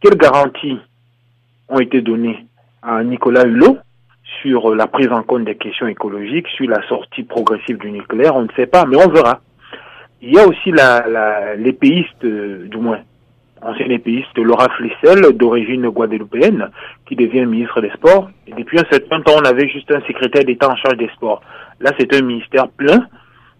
Quelles 0.00 0.18
garanties 0.18 0.78
ont 1.68 1.78
été 1.78 2.00
données 2.00 2.44
à 2.82 3.02
Nicolas 3.04 3.44
Hulot 3.44 3.78
sur 4.42 4.74
la 4.74 4.88
prise 4.88 5.12
en 5.12 5.22
compte 5.22 5.44
des 5.44 5.56
questions 5.56 5.86
écologiques 5.86 6.48
sur 6.48 6.68
la 6.68 6.86
sortie 6.88 7.22
progressive 7.22 7.78
du 7.78 7.92
nucléaire? 7.92 8.34
On 8.34 8.42
ne 8.42 8.52
sait 8.56 8.66
pas 8.66 8.84
mais 8.84 8.96
on 8.96 9.08
verra. 9.08 9.40
Il 10.22 10.34
y 10.34 10.38
a 10.40 10.46
aussi 10.46 10.72
la, 10.72 11.06
la 11.06 11.54
l'épéiste 11.54 12.24
euh, 12.24 12.66
du 12.66 12.78
moins 12.78 12.98
ancien 13.62 13.88
épéiste 13.88 14.36
Laura 14.38 14.68
Flissel, 14.76 15.36
d'origine 15.36 15.88
guadeloupéenne, 15.88 16.70
qui 17.06 17.16
devient 17.16 17.46
ministre 17.46 17.80
des 17.80 17.90
Sports. 17.90 18.30
Et 18.46 18.52
depuis 18.52 18.78
un 18.78 18.84
certain 18.90 19.20
temps, 19.22 19.34
on 19.40 19.44
avait 19.44 19.68
juste 19.68 19.90
un 19.90 20.00
secrétaire 20.02 20.44
d'État 20.44 20.70
en 20.70 20.76
charge 20.76 20.96
des 20.98 21.08
sports. 21.14 21.42
Là, 21.80 21.92
c'est 21.98 22.14
un 22.14 22.22
ministère 22.22 22.68
plein, 22.68 23.06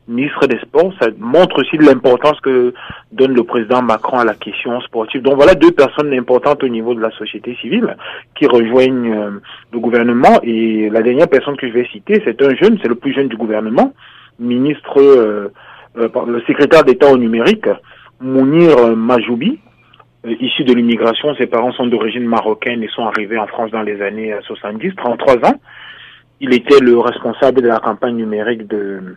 ministre 0.09 0.47
des 0.47 0.59
Sports. 0.59 0.93
Ça 1.01 1.09
montre 1.19 1.61
aussi 1.61 1.77
l'importance 1.79 2.41
que 2.41 2.73
donne 3.13 3.35
le 3.35 3.45
président 3.45 3.83
Macron 3.83 4.19
à 4.19 4.25
la 4.25 4.35
question 4.35 4.81
sportive. 4.83 5.23
Donc 5.23 5.37
voilà 5.37 5.55
deux 5.55 5.73
personnes 5.73 6.13
importantes 6.13 6.63
au 6.63 6.69
niveau 6.69 6.95
de 6.95 7.01
la 7.01 7.11
société 7.13 7.57
civile 7.61 7.97
qui 8.35 8.47
rejoignent 8.47 9.13
euh, 9.13 9.31
le 9.73 9.79
gouvernement. 9.79 10.41
Et 10.43 10.91
la 10.91 11.03
dernière 11.03 11.29
personne 11.29 11.57
que 11.57 11.69
je 11.69 11.73
vais 11.73 11.87
citer, 11.93 12.23
c'est 12.25 12.41
un 12.43 12.55
jeune, 12.55 12.79
c'est 12.83 12.89
le 12.89 12.95
plus 12.95 13.13
jeune 13.13 13.29
du 13.29 13.37
gouvernement, 13.37 13.93
ministre, 14.39 15.01
euh, 15.01 15.49
euh, 15.99 16.09
le 16.27 16.41
secrétaire 16.43 16.85
d'État 16.85 17.11
au 17.11 17.17
numérique, 17.17 17.69
Mounir 18.21 18.97
Majoubi, 18.97 19.59
euh, 20.27 20.35
issu 20.41 20.65
de 20.65 20.73
l'immigration. 20.73 21.35
Ses 21.37 21.47
parents 21.47 21.73
sont 21.73 21.87
d'origine 21.87 22.25
marocaine 22.25 22.83
et 22.83 22.89
sont 22.89 23.07
arrivés 23.07 23.39
en 23.39 23.47
France 23.47 23.71
dans 23.71 23.83
les 23.83 24.01
années 24.03 24.35
70, 24.43 24.89
euh, 24.89 24.93
33 24.97 25.35
ans. 25.49 25.55
Il 26.41 26.53
était 26.53 26.81
le 26.81 26.99
responsable 26.99 27.63
de 27.63 27.69
la 27.69 27.79
campagne 27.79 28.17
numérique 28.17 28.67
de 28.67 29.17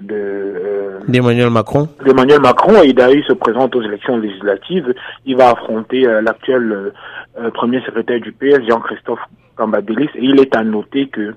de 0.00 0.14
euh, 0.14 1.00
d'Emmanuel 1.08 1.50
Macron. 1.50 1.88
D'Emmanuel 2.04 2.40
Macron 2.40 2.82
et 2.82 2.92
d'ailleurs 2.92 3.16
il 3.16 3.24
se 3.24 3.32
présente 3.32 3.74
aux 3.74 3.82
élections 3.82 4.16
législatives. 4.16 4.94
Il 5.26 5.36
va 5.36 5.50
affronter 5.50 6.02
l'actuel 6.22 6.92
premier 7.54 7.80
secrétaire 7.80 8.20
du 8.20 8.32
PS, 8.32 8.60
Jean-Christophe 8.68 9.20
Cambadélis, 9.56 10.08
et 10.14 10.24
il 10.24 10.40
est 10.40 10.54
à 10.54 10.62
noter 10.62 11.08
que 11.08 11.34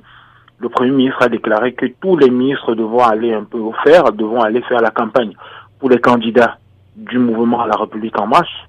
le 0.59 0.69
Premier 0.69 0.91
ministre 0.91 1.23
a 1.23 1.27
déclaré 1.27 1.73
que 1.73 1.87
tous 1.99 2.17
les 2.17 2.29
ministres 2.29 2.75
devront 2.75 3.03
aller 3.03 3.33
un 3.33 3.43
peu 3.43 3.57
au 3.57 3.73
fer, 3.83 4.11
devront 4.13 4.41
aller 4.41 4.61
faire 4.61 4.81
la 4.81 4.91
campagne 4.91 5.33
pour 5.79 5.89
les 5.89 5.97
candidats 5.97 6.57
du 6.95 7.17
mouvement 7.17 7.61
à 7.61 7.67
la 7.67 7.75
République 7.75 8.19
en 8.19 8.27
marche 8.27 8.67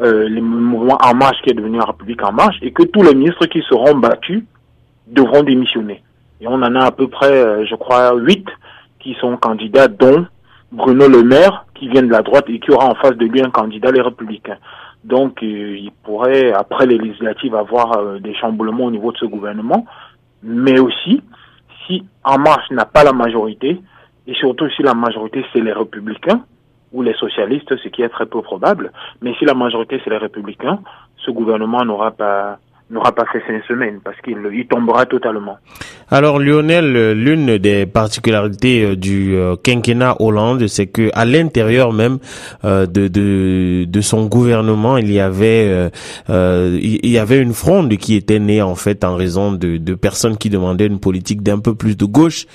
euh, 0.00 0.28
le 0.28 0.40
mouvement 0.40 0.98
En 1.02 1.14
Marche 1.14 1.40
qui 1.42 1.50
est 1.50 1.54
devenu 1.54 1.78
la 1.78 1.84
République 1.84 2.22
En 2.22 2.32
Marche 2.32 2.56
et 2.62 2.72
que 2.72 2.82
tous 2.82 3.02
les 3.02 3.14
ministres 3.14 3.46
qui 3.46 3.62
seront 3.68 3.94
battus 3.94 4.44
devront 5.06 5.42
démissionner. 5.42 6.02
Et 6.40 6.48
on 6.48 6.54
en 6.54 6.74
a 6.74 6.86
à 6.86 6.90
peu 6.90 7.08
près, 7.08 7.30
euh, 7.30 7.64
je 7.66 7.74
crois, 7.74 8.14
huit 8.16 8.46
qui 9.00 9.14
sont 9.20 9.36
candidats, 9.36 9.88
dont 9.88 10.26
Bruno 10.72 11.08
Le 11.08 11.22
Maire, 11.22 11.66
qui 11.74 11.88
vient 11.88 12.02
de 12.02 12.10
la 12.10 12.22
droite 12.22 12.46
et 12.48 12.58
qui 12.58 12.70
aura 12.70 12.86
en 12.86 12.94
face 12.94 13.16
de 13.16 13.26
lui 13.26 13.40
un 13.42 13.50
candidat, 13.50 13.90
les 13.92 14.00
Républicains. 14.00 14.58
Donc, 15.04 15.42
euh, 15.42 15.76
il 15.78 15.90
pourrait, 16.02 16.52
après 16.52 16.86
les 16.86 16.98
législatives, 16.98 17.54
avoir 17.54 17.98
euh, 17.98 18.18
des 18.18 18.34
chamboulements 18.34 18.86
au 18.86 18.90
niveau 18.90 19.12
de 19.12 19.18
ce 19.18 19.26
gouvernement. 19.26 19.86
Mais 20.42 20.80
aussi, 20.80 21.22
si 21.86 22.04
En 22.24 22.38
Marche 22.38 22.70
n'a 22.70 22.86
pas 22.86 23.04
la 23.04 23.12
majorité, 23.12 23.80
et 24.26 24.34
surtout 24.34 24.68
si 24.70 24.82
la 24.82 24.94
majorité 24.94 25.44
c'est 25.52 25.60
les 25.60 25.72
Républicains, 25.72 26.44
ou 26.94 27.02
les 27.02 27.14
socialistes, 27.14 27.76
ce 27.76 27.88
qui 27.88 28.02
est 28.02 28.08
très 28.08 28.26
peu 28.26 28.40
probable, 28.40 28.92
mais 29.20 29.34
si 29.34 29.44
la 29.44 29.54
majorité 29.54 30.00
c'est 30.02 30.10
les 30.10 30.16
Républicains, 30.16 30.78
ce 31.18 31.30
gouvernement 31.30 31.84
n'aura 31.84 32.12
pas 32.12 32.58
n'aura 32.94 33.12
pas 33.12 33.26
fait 33.32 33.42
cinq 33.46 33.62
semaines 33.66 34.00
parce 34.02 34.18
qu'il 34.20 34.38
il 34.52 34.66
tombera 34.66 35.04
totalement. 35.06 35.58
Alors 36.10 36.38
Lionel, 36.38 37.12
l'une 37.12 37.58
des 37.58 37.86
particularités 37.86 38.84
euh, 38.84 38.96
du 38.96 39.34
euh, 39.34 39.56
quinquennat 39.56 40.16
Hollande, 40.20 40.66
c'est 40.68 40.86
que 40.86 41.10
à 41.14 41.24
l'intérieur 41.24 41.92
même 41.92 42.18
euh, 42.64 42.86
de, 42.86 44.00
son 44.00 44.26
gouvernement, 44.26 44.98
il 44.98 45.10
y 45.10 45.18
avait 45.18 45.90
une 46.28 47.54
fronde 47.54 47.96
qui 47.96 48.14
était 48.14 48.38
née 48.38 48.60
en 48.60 48.74
fait 48.74 49.02
en 49.02 49.16
raison 49.16 49.52
de 49.52 49.94
personnes 49.94 50.36
qui 50.36 50.50
demandaient 50.50 50.86
une 50.86 51.00
politique 51.00 51.42
d'un 51.42 51.58
peu 51.58 51.74
plus 51.74 51.96
de 51.96 52.04
gauche. 52.04 52.46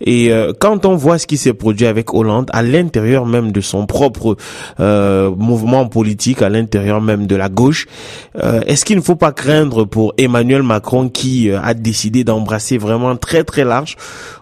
Et 0.00 0.30
quand 0.60 0.86
on 0.86 0.96
voit 0.96 1.18
ce 1.18 1.26
qui 1.26 1.36
s'est 1.36 1.52
produit 1.52 1.86
avec 1.86 2.14
Hollande 2.14 2.48
à 2.52 2.62
l'intérieur 2.62 3.26
même 3.26 3.52
de 3.52 3.60
son 3.60 3.86
propre 3.86 4.36
mouvement 4.78 5.86
politique, 5.86 6.40
à 6.40 6.48
l'intérieur 6.48 7.02
même 7.02 7.26
de 7.26 7.36
la 7.36 7.50
gauche, 7.50 7.86
est-ce 8.34 8.84
qu'il 8.84 8.96
ne 8.96 9.02
faut 9.02 9.16
pas 9.16 9.32
craindre 9.32 9.83
pour 9.86 10.14
Emmanuel 10.18 10.62
Macron 10.62 11.08
qui 11.08 11.50
euh, 11.50 11.60
a 11.62 11.74
décidé 11.74 12.24
d'embrasser 12.24 12.78
vraiment 12.78 13.16
très 13.16 13.44
très 13.44 13.64
large, 13.64 13.96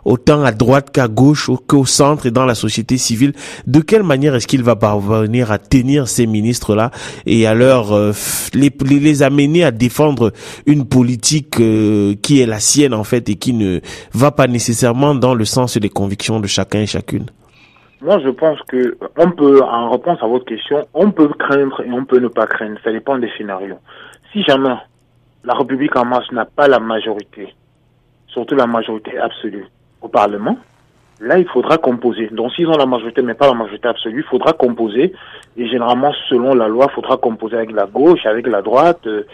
autant 0.05 0.43
à 0.43 0.53
droite 0.53 0.91
qu'à 0.91 1.09
gauche, 1.09 1.51
qu'au 1.67 1.85
centre 1.85 2.27
et 2.27 2.31
dans 2.31 2.45
la 2.45 2.55
société 2.55 2.97
civile. 2.97 3.33
De 3.67 3.81
quelle 3.81 4.03
manière 4.03 4.35
est-ce 4.35 4.47
qu'il 4.47 4.63
va 4.63 4.77
parvenir 4.77 5.51
à 5.53 5.59
tenir 5.59 6.09
ces 6.09 6.27
ministres-là 6.27 6.91
et 7.27 7.47
à 7.47 7.55
leur 7.55 7.93
euh, 7.93 8.13
les, 8.55 8.71
les 8.89 9.23
amener 9.23 9.65
à 9.65 9.71
défendre 9.71 10.33
une 10.67 10.87
politique 10.87 11.61
euh, 11.61 12.15
qui 12.23 12.41
est 12.41 12.47
la 12.47 12.61
sienne 12.61 12.95
en 12.95 13.05
fait 13.05 13.29
et 13.29 13.35
qui 13.37 13.53
ne 13.53 13.81
va 14.13 14.31
pas 14.31 14.47
nécessairement 14.47 15.15
dans 15.15 15.35
le 15.35 15.45
sens 15.45 15.77
des 15.77 15.89
convictions 15.89 16.41
de 16.41 16.47
chacun 16.47 16.81
et 16.81 16.87
chacune? 16.87 17.27
Moi, 18.03 18.19
je 18.19 18.31
pense 18.31 18.59
que 18.63 18.99
on 19.17 19.31
peut, 19.31 19.63
en 19.63 19.91
réponse 19.91 20.19
à 20.23 20.27
votre 20.27 20.45
question, 20.45 20.85
on 20.93 21.13
peut 21.13 21.29
craindre 21.39 21.81
et 21.87 21.93
on 21.93 22.05
peut 22.05 22.19
ne 22.19 22.27
pas 22.27 22.49
craindre. 22.49 22.77
Ça 22.83 22.91
dépend 22.91 23.17
des 23.17 23.31
scénarios. 23.39 23.79
Si 24.33 24.43
jamais 24.43 24.75
la 25.45 25.55
République 25.55 25.97
en 25.97 26.05
marche 26.05 26.31
n'a 26.33 26.45
pas 26.45 26.69
la 26.69 26.79
majorité, 26.79 27.55
surtout 28.29 28.55
la 28.55 28.67
majorité 28.67 29.19
absolue 29.19 29.67
au 30.01 30.09
Parlement, 30.09 30.57
là, 31.23 31.39
il 31.39 31.47
faudra 31.49 31.79
composer. 31.79 32.29
Donc, 32.29 32.53
s'ils 32.53 32.67
ont 32.67 32.77
la 32.77 32.87
majorité, 32.87 33.23
mais 33.23 33.35
pas 33.35 33.47
la 33.47 33.55
majorité 33.55 33.89
absolue, 33.89 34.25
il 34.27 34.31
faudra 34.31 34.53
composer. 34.53 35.13
Et 35.57 35.69
généralement, 35.69 36.13
selon 36.29 36.55
la 36.55 36.69
loi, 36.69 36.87
il 36.91 36.95
faudra 36.95 37.17
composer 37.17 37.57
avec 37.57 37.73
la 37.73 37.87
gauche, 37.87 38.27
avec 38.27 38.47
la 38.47 38.61
droite. 38.61 39.07
Euh, 39.07 39.25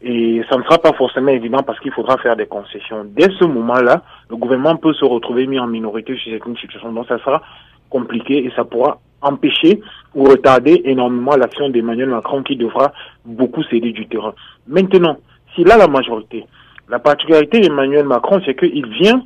et 0.00 0.42
ça 0.48 0.56
ne 0.56 0.62
sera 0.62 0.78
pas 0.78 0.92
forcément 0.92 1.30
évident 1.30 1.62
parce 1.62 1.80
qu'il 1.80 1.90
faudra 1.90 2.18
faire 2.18 2.36
des 2.36 2.46
concessions. 2.46 3.04
Dès 3.04 3.30
ce 3.38 3.44
moment-là, 3.46 4.02
le 4.30 4.36
gouvernement 4.36 4.76
peut 4.76 4.92
se 4.92 5.04
retrouver 5.04 5.46
mis 5.46 5.58
en 5.58 5.66
minorité 5.66 6.16
sur 6.16 6.30
certaines 6.30 6.56
situations. 6.56 6.92
Donc, 6.92 7.06
ça 7.08 7.18
sera 7.18 7.42
compliqué 7.90 8.44
et 8.44 8.52
ça 8.54 8.64
pourra 8.64 9.00
empêcher 9.22 9.80
ou 10.14 10.24
retarder 10.24 10.82
énormément 10.84 11.34
l'action 11.34 11.70
d'Emmanuel 11.70 12.10
Macron 12.10 12.42
qui 12.42 12.56
devra 12.56 12.92
beaucoup 13.24 13.64
céder 13.64 13.92
du 13.92 14.06
terrain. 14.06 14.34
Maintenant, 14.68 15.16
s'il 15.54 15.70
a 15.70 15.76
la 15.76 15.88
majorité, 15.88 16.46
la 16.88 16.98
particularité 16.98 17.60
d'Emmanuel 17.60 18.06
Macron, 18.06 18.40
c'est 18.44 18.54
qu'il 18.54 18.86
vient, 18.86 19.22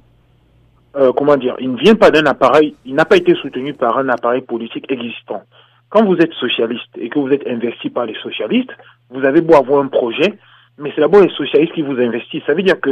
euh, 0.96 1.12
comment 1.12 1.36
dire, 1.36 1.56
il 1.60 1.72
ne 1.72 1.78
vient 1.78 1.94
pas 1.94 2.10
d'un 2.10 2.26
appareil, 2.26 2.74
il 2.84 2.94
n'a 2.94 3.04
pas 3.04 3.16
été 3.16 3.34
soutenu 3.34 3.74
par 3.74 3.98
un 3.98 4.08
appareil 4.08 4.42
politique 4.42 4.90
existant. 4.90 5.42
Quand 5.88 6.04
vous 6.04 6.16
êtes 6.16 6.32
socialiste 6.34 6.90
et 6.98 7.08
que 7.08 7.18
vous 7.18 7.30
êtes 7.30 7.46
investi 7.46 7.90
par 7.90 8.06
les 8.06 8.14
socialistes, 8.22 8.72
vous 9.10 9.24
avez 9.24 9.42
beau 9.42 9.54
avoir 9.54 9.82
un 9.82 9.88
projet, 9.88 10.38
mais 10.78 10.90
c'est 10.94 11.02
d'abord 11.02 11.22
les 11.22 11.34
socialistes 11.34 11.74
qui 11.74 11.82
vous 11.82 12.00
investissent. 12.00 12.44
Ça 12.46 12.54
veut 12.54 12.62
dire 12.62 12.80
que 12.80 12.90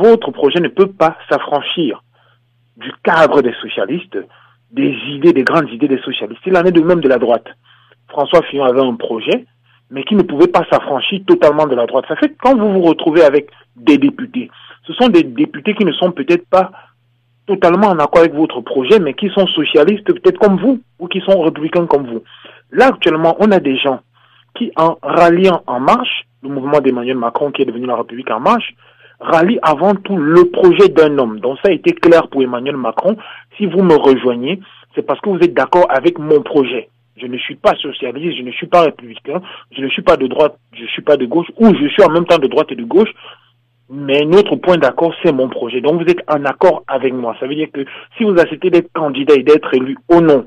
votre 0.00 0.30
projet 0.30 0.60
ne 0.60 0.68
peut 0.68 0.90
pas 0.90 1.16
s'affranchir 1.28 2.02
du 2.76 2.90
cadre 3.04 3.42
des 3.42 3.52
socialistes, 3.60 4.18
des 4.70 4.96
idées, 5.08 5.32
des 5.32 5.44
grandes 5.44 5.70
idées 5.70 5.88
des 5.88 6.00
socialistes. 6.00 6.42
Il 6.46 6.56
en 6.56 6.64
est 6.64 6.72
de 6.72 6.80
même 6.80 7.00
de 7.00 7.08
la 7.08 7.18
droite. 7.18 7.46
François 8.08 8.42
Fillon 8.42 8.64
avait 8.64 8.80
un 8.80 8.94
projet, 8.94 9.44
mais 9.92 10.02
qui 10.04 10.14
ne 10.14 10.22
pouvait 10.22 10.48
pas 10.48 10.64
s'affranchir 10.70 11.20
totalement 11.26 11.66
de 11.66 11.76
la 11.76 11.86
droite. 11.86 12.06
Ça 12.08 12.16
fait 12.16 12.34
quand 12.42 12.56
vous 12.56 12.72
vous 12.72 12.82
retrouvez 12.82 13.22
avec 13.22 13.48
des 13.76 13.98
députés, 13.98 14.50
ce 14.86 14.92
sont 14.94 15.08
des 15.08 15.22
députés 15.22 15.74
qui 15.74 15.84
ne 15.84 15.92
sont 15.92 16.10
peut-être 16.10 16.48
pas 16.48 16.72
totalement 17.46 17.88
en 17.88 17.98
accord 17.98 18.20
avec 18.20 18.34
votre 18.34 18.60
projet, 18.60 18.98
mais 18.98 19.14
qui 19.14 19.28
sont 19.30 19.46
socialistes 19.46 20.06
peut-être 20.06 20.38
comme 20.38 20.58
vous, 20.58 20.80
ou 20.98 21.08
qui 21.08 21.20
sont 21.20 21.40
républicains 21.40 21.86
comme 21.86 22.06
vous. 22.06 22.22
Là, 22.70 22.86
actuellement, 22.86 23.36
on 23.40 23.50
a 23.50 23.60
des 23.60 23.76
gens 23.76 24.00
qui, 24.56 24.72
en 24.76 24.96
ralliant 25.02 25.62
En 25.66 25.80
Marche, 25.80 26.24
le 26.42 26.48
mouvement 26.48 26.80
d'Emmanuel 26.80 27.16
Macron 27.16 27.50
qui 27.50 27.62
est 27.62 27.66
devenu 27.66 27.86
la 27.86 27.96
République 27.96 28.30
En 28.30 28.40
Marche, 28.40 28.74
rallient 29.20 29.60
avant 29.62 29.94
tout 29.94 30.16
le 30.16 30.50
projet 30.50 30.88
d'un 30.88 31.16
homme. 31.18 31.38
Donc 31.40 31.58
ça 31.62 31.68
a 31.68 31.72
été 31.72 31.92
clair 31.92 32.28
pour 32.28 32.42
Emmanuel 32.42 32.76
Macron. 32.76 33.16
Si 33.56 33.66
vous 33.66 33.82
me 33.82 33.94
rejoignez, 33.94 34.60
c'est 34.94 35.02
parce 35.02 35.20
que 35.20 35.30
vous 35.30 35.38
êtes 35.38 35.54
d'accord 35.54 35.86
avec 35.88 36.18
mon 36.18 36.42
projet. 36.42 36.88
Je 37.16 37.26
ne 37.26 37.36
suis 37.38 37.56
pas 37.56 37.74
socialiste, 37.76 38.38
je 38.38 38.42
ne 38.42 38.52
suis 38.52 38.66
pas 38.66 38.82
républicain, 38.82 39.42
je 39.70 39.82
ne 39.82 39.88
suis 39.88 40.02
pas 40.02 40.16
de 40.16 40.26
droite, 40.26 40.56
je 40.74 40.82
ne 40.82 40.88
suis 40.88 41.02
pas 41.02 41.16
de 41.16 41.26
gauche, 41.26 41.48
ou 41.58 41.66
je 41.74 41.88
suis 41.88 42.02
en 42.02 42.10
même 42.10 42.24
temps 42.24 42.38
de 42.38 42.46
droite 42.46 42.72
et 42.72 42.76
de 42.76 42.84
gauche. 42.84 43.10
Mais 43.90 44.24
notre 44.24 44.56
point 44.56 44.78
d'accord, 44.78 45.14
c'est 45.22 45.32
mon 45.32 45.48
projet. 45.48 45.82
Donc 45.82 46.02
vous 46.02 46.10
êtes 46.10 46.22
en 46.26 46.44
accord 46.46 46.82
avec 46.88 47.12
moi. 47.12 47.36
Ça 47.38 47.46
veut 47.46 47.54
dire 47.54 47.68
que 47.70 47.84
si 48.16 48.24
vous 48.24 48.38
acceptez 48.38 48.70
d'être 48.70 48.90
candidat 48.92 49.34
et 49.34 49.42
d'être 49.42 49.74
élu 49.74 49.98
au 50.08 50.20
nom 50.22 50.46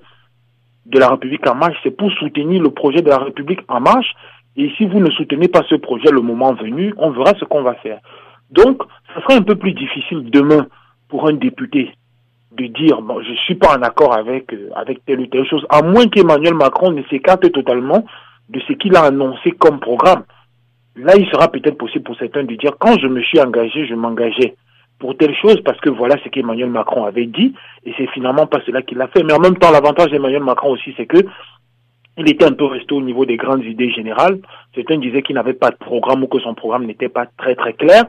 de 0.88 1.00
la 1.00 1.10
République 1.10 1.48
en 1.48 1.56
marche, 1.56 1.78
c'est 1.84 1.96
pour 1.96 2.12
soutenir 2.14 2.62
le 2.62 2.72
projet 2.72 3.02
de 3.02 3.10
la 3.10 3.20
République 3.20 3.60
en 3.68 3.80
marche. 3.82 4.14
Et 4.58 4.72
si 4.78 4.86
vous 4.86 5.00
ne 5.00 5.12
soutenez 5.12 5.48
pas 5.48 5.64
ce 5.70 5.76
projet 5.76 6.10
le 6.12 6.22
moment 6.22 6.54
venu, 6.54 6.94
on 6.98 7.12
verra 7.12 7.34
ce 7.40 7.46
qu'on 7.46 7.62
va 7.62 7.76
faire. 7.76 8.00
Donc, 8.52 8.82
ça 9.14 9.22
sera 9.22 9.36
un 9.36 9.42
peu 9.42 9.56
plus 9.56 9.74
difficile 9.74 10.30
demain 10.32 10.68
pour 11.10 11.28
un 11.28 11.34
député 11.34 11.92
de 12.56 12.68
dire 12.68 13.02
bon, 13.02 13.22
je 13.22 13.34
suis 13.46 13.56
pas 13.56 13.78
en 13.78 13.82
accord 13.82 14.14
avec 14.14 14.54
euh, 14.54 14.70
avec 14.76 15.04
telle 15.06 15.20
ou 15.20 15.28
telle 15.28 15.48
chose, 15.48 15.66
à 15.70 15.82
moins 15.82 16.08
qu'Emmanuel 16.08 16.54
Macron 16.54 16.92
ne 16.92 17.04
s'écarte 17.04 17.52
totalement 17.52 18.06
de 18.50 18.60
ce 18.68 18.74
qu'il 18.74 18.96
a 18.96 19.04
annoncé 19.04 19.52
comme 19.52 19.80
programme. 19.80 20.24
Là, 20.96 21.14
il 21.18 21.28
sera 21.28 21.50
peut-être 21.50 21.78
possible 21.78 22.06
pour 22.06 22.18
certains 22.18 22.44
de 22.44 22.56
dire 22.56 22.76
quand 22.80 22.98
je 23.00 23.08
me 23.08 23.22
suis 23.22 23.40
engagé, 23.40 23.86
je 23.86 23.96
m'engageais 23.96 24.56
pour 25.00 25.18
telle 25.18 25.36
chose 25.36 25.60
parce 25.66 25.80
que 25.82 25.90
voilà 25.90 26.16
ce 26.24 26.30
qu'Emmanuel 26.30 26.70
Macron 26.70 27.06
avait 27.06 27.26
dit 27.26 27.54
et 27.86 27.94
c'est 27.98 28.10
finalement 28.12 28.48
pas 28.48 28.62
cela 28.66 28.82
qu'il 28.82 29.02
a 29.02 29.08
fait. 29.08 29.24
Mais 29.24 29.34
en 29.34 29.40
même 29.40 29.58
temps, 29.58 29.72
l'avantage 29.72 30.12
d'Emmanuel 30.12 30.44
Macron 30.44 30.72
aussi, 30.72 30.94
c'est 30.96 31.06
que 31.06 31.18
il 32.18 32.30
était 32.30 32.46
un 32.46 32.54
peu 32.54 32.66
resté 32.66 32.94
au 32.94 33.02
niveau 33.02 33.26
des 33.26 33.36
grandes 33.36 33.66
idées 33.66 33.92
générales. 33.92 34.40
Certains 34.74 34.98
disaient 34.98 35.22
qu'il 35.22 35.36
n'avait 35.36 35.54
pas 35.54 35.72
de 35.72 35.76
programme 35.76 36.24
ou 36.24 36.28
que 36.28 36.40
son 36.40 36.54
programme 36.54 36.86
n'était 36.86 37.10
pas 37.10 37.26
très 37.38 37.56
très 37.56 37.74
clair. 37.74 38.06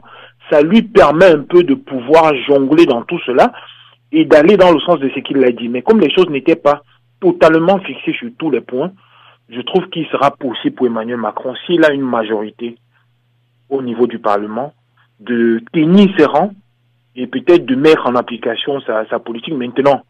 Ça 0.49 0.61
lui 0.61 0.81
permet 0.81 1.25
un 1.25 1.41
peu 1.41 1.63
de 1.63 1.73
pouvoir 1.73 2.33
jongler 2.47 2.85
dans 2.85 3.01
tout 3.01 3.19
cela 3.25 3.51
et 4.11 4.25
d'aller 4.25 4.57
dans 4.57 4.71
le 4.71 4.79
sens 4.79 4.99
de 4.99 5.09
ce 5.09 5.19
qu'il 5.19 5.43
a 5.43 5.51
dit. 5.51 5.69
Mais 5.69 5.81
comme 5.81 5.99
les 5.99 6.13
choses 6.13 6.29
n'étaient 6.29 6.55
pas 6.55 6.81
totalement 7.19 7.79
fixées 7.79 8.13
sur 8.13 8.29
tous 8.37 8.51
les 8.51 8.61
points, 8.61 8.91
je 9.49 9.61
trouve 9.61 9.87
qu'il 9.89 10.05
sera 10.07 10.31
possible 10.31 10.75
pour 10.75 10.87
Emmanuel 10.87 11.17
Macron, 11.17 11.53
s'il 11.65 11.83
a 11.85 11.91
une 11.91 12.01
majorité 12.01 12.77
au 13.69 13.81
niveau 13.81 14.07
du 14.07 14.19
Parlement, 14.19 14.73
de 15.19 15.61
tenir 15.73 16.09
ses 16.17 16.25
rangs 16.25 16.53
et 17.15 17.27
peut-être 17.27 17.65
de 17.65 17.75
mettre 17.75 18.05
en 18.05 18.15
application 18.15 18.79
sa, 18.81 19.19
politique. 19.19 19.53
Maintenant, 19.53 20.03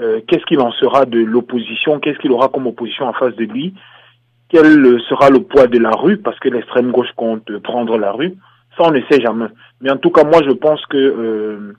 euh, 0.00 0.20
qu'est-ce 0.26 0.44
qu'il 0.46 0.60
en 0.60 0.72
sera 0.72 1.04
de 1.04 1.18
l'opposition? 1.18 2.00
Qu'est-ce 2.00 2.18
qu'il 2.18 2.32
aura 2.32 2.48
comme 2.48 2.66
opposition 2.66 3.06
en 3.06 3.12
face 3.12 3.34
de 3.36 3.44
lui? 3.44 3.74
Quel 4.48 4.98
sera 5.08 5.28
le 5.28 5.40
poids 5.40 5.66
de 5.66 5.78
la 5.78 5.90
rue? 5.90 6.16
Parce 6.16 6.38
que 6.38 6.48
l'extrême 6.48 6.90
gauche 6.90 7.12
compte 7.16 7.56
prendre 7.58 7.98
la 7.98 8.12
rue. 8.12 8.34
Ça, 8.76 8.84
on 8.84 8.90
ne 8.92 9.00
sait 9.10 9.20
jamais. 9.20 9.46
Mais 9.80 9.90
en 9.90 9.98
tout 9.98 10.10
cas, 10.10 10.24
moi, 10.24 10.40
je 10.46 10.52
pense 10.52 10.84
que 10.86 10.96
euh, 10.96 11.76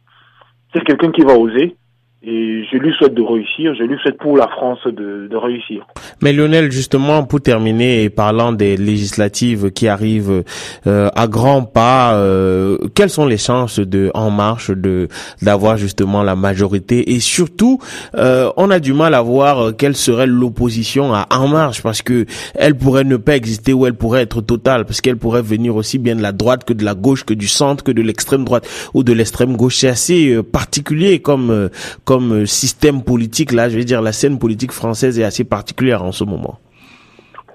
c'est 0.73 0.83
quelqu'un 0.83 1.11
qui 1.11 1.21
va 1.21 1.37
oser. 1.37 1.75
Et 2.21 2.65
je 2.69 2.77
lui 2.77 2.91
souhaite 2.97 3.13
de 3.13 3.21
réussir, 3.21 3.73
je 3.79 3.83
lui 3.83 3.97
souhaite 4.01 4.17
pour 4.17 4.35
la 4.35 4.49
France 4.49 4.79
de, 4.85 5.29
de 5.31 5.37
réussir. 5.37 5.87
Mais 6.21 6.33
Lionel, 6.33 6.69
justement, 6.69 7.23
pour 7.23 7.39
terminer, 7.39 8.03
et 8.03 8.09
parlant 8.09 8.51
des 8.51 8.75
législatives 8.75 9.71
qui 9.71 9.87
arrivent 9.87 10.43
euh, 10.85 11.09
à 11.15 11.27
grands 11.27 11.61
pas, 11.63 12.15
euh, 12.15 12.77
quelles 12.93 13.09
sont 13.09 13.25
les 13.25 13.37
chances 13.37 13.79
de 13.79 14.11
En 14.13 14.31
Marche 14.31 14.69
de 14.69 15.07
d'avoir 15.41 15.77
justement 15.77 16.21
la 16.21 16.35
majorité? 16.35 17.13
Et 17.13 17.21
surtout, 17.21 17.79
euh, 18.15 18.51
on 18.57 18.69
a 18.69 18.81
du 18.81 18.91
mal 18.91 19.13
à 19.13 19.21
voir 19.21 19.77
quelle 19.77 19.95
serait 19.95 20.27
l'opposition 20.27 21.13
à 21.13 21.25
En 21.31 21.47
Marche, 21.47 21.81
parce 21.81 22.01
que 22.01 22.25
elle 22.53 22.75
pourrait 22.75 23.05
ne 23.05 23.15
pas 23.15 23.37
exister 23.37 23.71
ou 23.71 23.85
elle 23.85 23.95
pourrait 23.95 24.23
être 24.23 24.41
totale, 24.41 24.83
parce 24.83 24.99
qu'elle 24.99 25.15
pourrait 25.15 25.41
venir 25.41 25.77
aussi 25.77 25.97
bien 25.97 26.17
de 26.17 26.21
la 26.21 26.33
droite 26.33 26.65
que 26.65 26.73
de 26.73 26.83
la 26.83 26.95
gauche, 26.95 27.23
que 27.23 27.33
du 27.33 27.47
centre, 27.47 27.81
que 27.81 27.93
de 27.93 28.01
l'extrême 28.01 28.43
droite 28.43 28.67
ou 28.93 29.03
de 29.03 29.13
l'extrême 29.13 29.55
gauche. 29.55 29.77
C'est 29.77 29.87
assez 29.87 30.43
particulier 30.43 31.19
comme 31.19 31.69
comme 32.09 32.47
système 32.47 33.03
politique 33.03 33.51
là, 33.51 33.69
je 33.69 33.77
vais 33.77 33.85
dire 33.85 34.01
la 34.01 34.11
scène 34.11 34.39
politique 34.39 34.71
française 34.71 35.19
est 35.19 35.23
assez 35.23 35.43
particulière 35.43 36.03
en 36.03 36.11
ce 36.11 36.23
moment. 36.23 36.57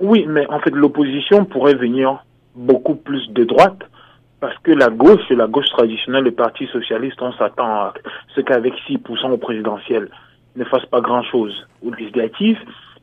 Oui, 0.01 0.27
mais 0.29 0.47
en 0.49 0.61
fait, 0.61 0.71
l'opposition 0.71 1.45
pourrait 1.45 1.75
venir 1.75 2.25
beaucoup 2.55 2.95
plus 2.95 3.29
de 3.31 3.43
droite 3.43 3.81
parce 4.39 4.57
que 4.59 4.71
la 4.71 4.91
gauche, 4.91 5.29
la 5.31 5.49
gauche 5.49 5.69
traditionnelle, 5.71 6.23
le 6.23 6.31
Parti 6.31 6.69
socialiste, 6.69 7.21
on 7.21 7.33
s'attend 7.33 7.67
à 7.67 7.95
ce 8.37 8.43
qu'avec 8.43 8.75
6% 8.89 9.33
au 9.33 9.39
présidentiel 9.39 10.09
ne 10.55 10.63
fasse 10.63 10.87
pas 10.87 11.01
grand-chose 11.01 11.67
aux 11.85 11.91
législatives. 11.91 12.59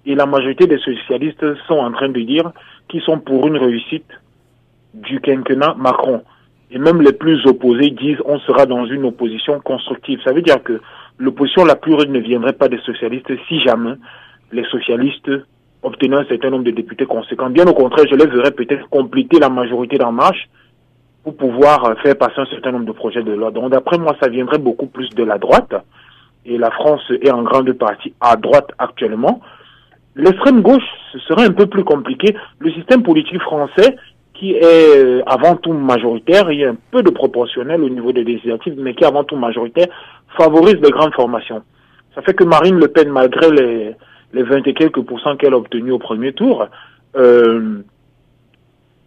Et 0.06 0.16
la 0.16 0.26
majorité 0.26 0.68
des 0.68 0.78
socialistes 0.78 1.46
sont 1.68 1.80
en 1.80 1.92
train 1.92 2.08
de 2.08 2.22
dire 2.22 2.54
qu'ils 2.88 3.02
sont 3.02 3.20
pour 3.20 3.46
une 3.48 3.58
réussite 3.58 4.10
du 4.94 5.20
quinquennat 5.20 5.76
Macron. 5.78 6.22
Et 6.72 6.80
même 6.80 7.02
les 7.02 7.12
plus 7.12 7.46
opposés 7.46 7.90
disent 7.92 8.22
on 8.26 8.40
sera 8.40 8.66
dans 8.66 8.86
une 8.86 9.06
opposition 9.06 9.60
constructive. 9.60 10.20
Ça 10.24 10.32
veut 10.32 10.42
dire 10.42 10.64
que 10.64 10.80
l'opposition 11.18 11.66
la 11.66 11.76
plus 11.76 11.94
rude 11.94 12.10
ne 12.10 12.20
viendrait 12.20 12.54
pas 12.54 12.70
des 12.70 12.80
socialistes 12.80 13.32
si 13.48 13.60
jamais 13.60 13.94
les 14.52 14.64
socialistes 14.66 15.30
obtenaient 15.84 16.18
un 16.18 16.26
certain 16.26 16.50
nombre 16.50 16.64
de 16.64 16.72
députés 16.72 17.06
conséquents. 17.06 17.50
Bien 17.50 17.68
au 17.68 17.74
contraire, 17.74 18.06
je 18.10 18.16
les 18.16 18.26
verrais 18.26 18.52
peut-être 18.52 18.88
compléter 18.90 19.40
la 19.40 19.50
majorité 19.50 19.98
d'En 19.98 20.12
Marche 20.12 20.50
pour 21.24 21.36
pouvoir 21.36 21.96
faire 22.02 22.18
passer 22.18 22.40
un 22.40 22.46
certain 22.46 22.72
nombre 22.72 22.86
de 22.86 22.92
projets 22.92 23.24
de 23.24 23.34
loi. 23.34 23.52
Donc 23.52 23.72
d'après 23.72 23.98
moi, 23.98 24.16
ça 24.22 24.30
viendrait 24.30 24.58
beaucoup 24.58 24.88
plus 24.88 25.10
de 25.10 25.24
la 25.24 25.38
droite. 25.38 25.74
Et 26.46 26.58
la 26.58 26.72
France 26.72 27.02
est 27.22 27.32
en 27.32 27.44
grande 27.44 27.72
partie 27.74 28.14
à 28.20 28.36
droite 28.36 28.72
actuellement. 28.80 29.42
L'extrême 30.16 30.62
gauche, 30.62 30.84
ce 31.14 31.20
serait 31.20 31.46
un 31.46 31.52
peu 31.52 31.68
plus 31.68 31.84
compliqué. 31.84 32.36
Le 32.60 32.72
système 32.72 33.04
politique 33.04 33.42
français, 33.42 33.96
qui 34.42 34.54
est 34.54 34.98
euh, 34.98 35.22
avant 35.28 35.56
tout 35.56 35.72
majoritaire, 35.72 36.52
il 36.52 36.60
y 36.60 36.66
a 36.66 36.72
un 36.72 36.78
peu 36.90 37.04
de 37.04 37.12
proportionnel 37.12 37.84
au 37.84 37.90
niveau 37.90 38.12
des 38.12 38.24
législatives, 38.24 38.74
mais 38.76 38.96
qui 38.96 39.04
est 39.04 39.08
avant 39.08 39.24
tout 39.24 39.36
majoritaire, 39.36 39.86
favorise 40.36 40.78
les 40.82 40.90
grandes 40.90 41.14
formations. 41.14 41.62
Ça 42.16 42.24
fait 42.24 42.34
que 42.34 42.44
Marine 42.44 42.80
Le 42.80 42.88
Pen, 42.88 43.10
malgré 43.10 43.52
les, 43.52 43.96
les 44.34 44.44
20 44.44 44.66
et 44.66 44.74
quelques 44.74 45.02
pourcents 45.04 45.38
qu'elle 45.38 45.54
a 45.54 45.58
obtenus 45.58 45.94
au 45.94 46.00
premier 46.00 46.34
tour, 46.34 46.66
euh, 47.16 47.84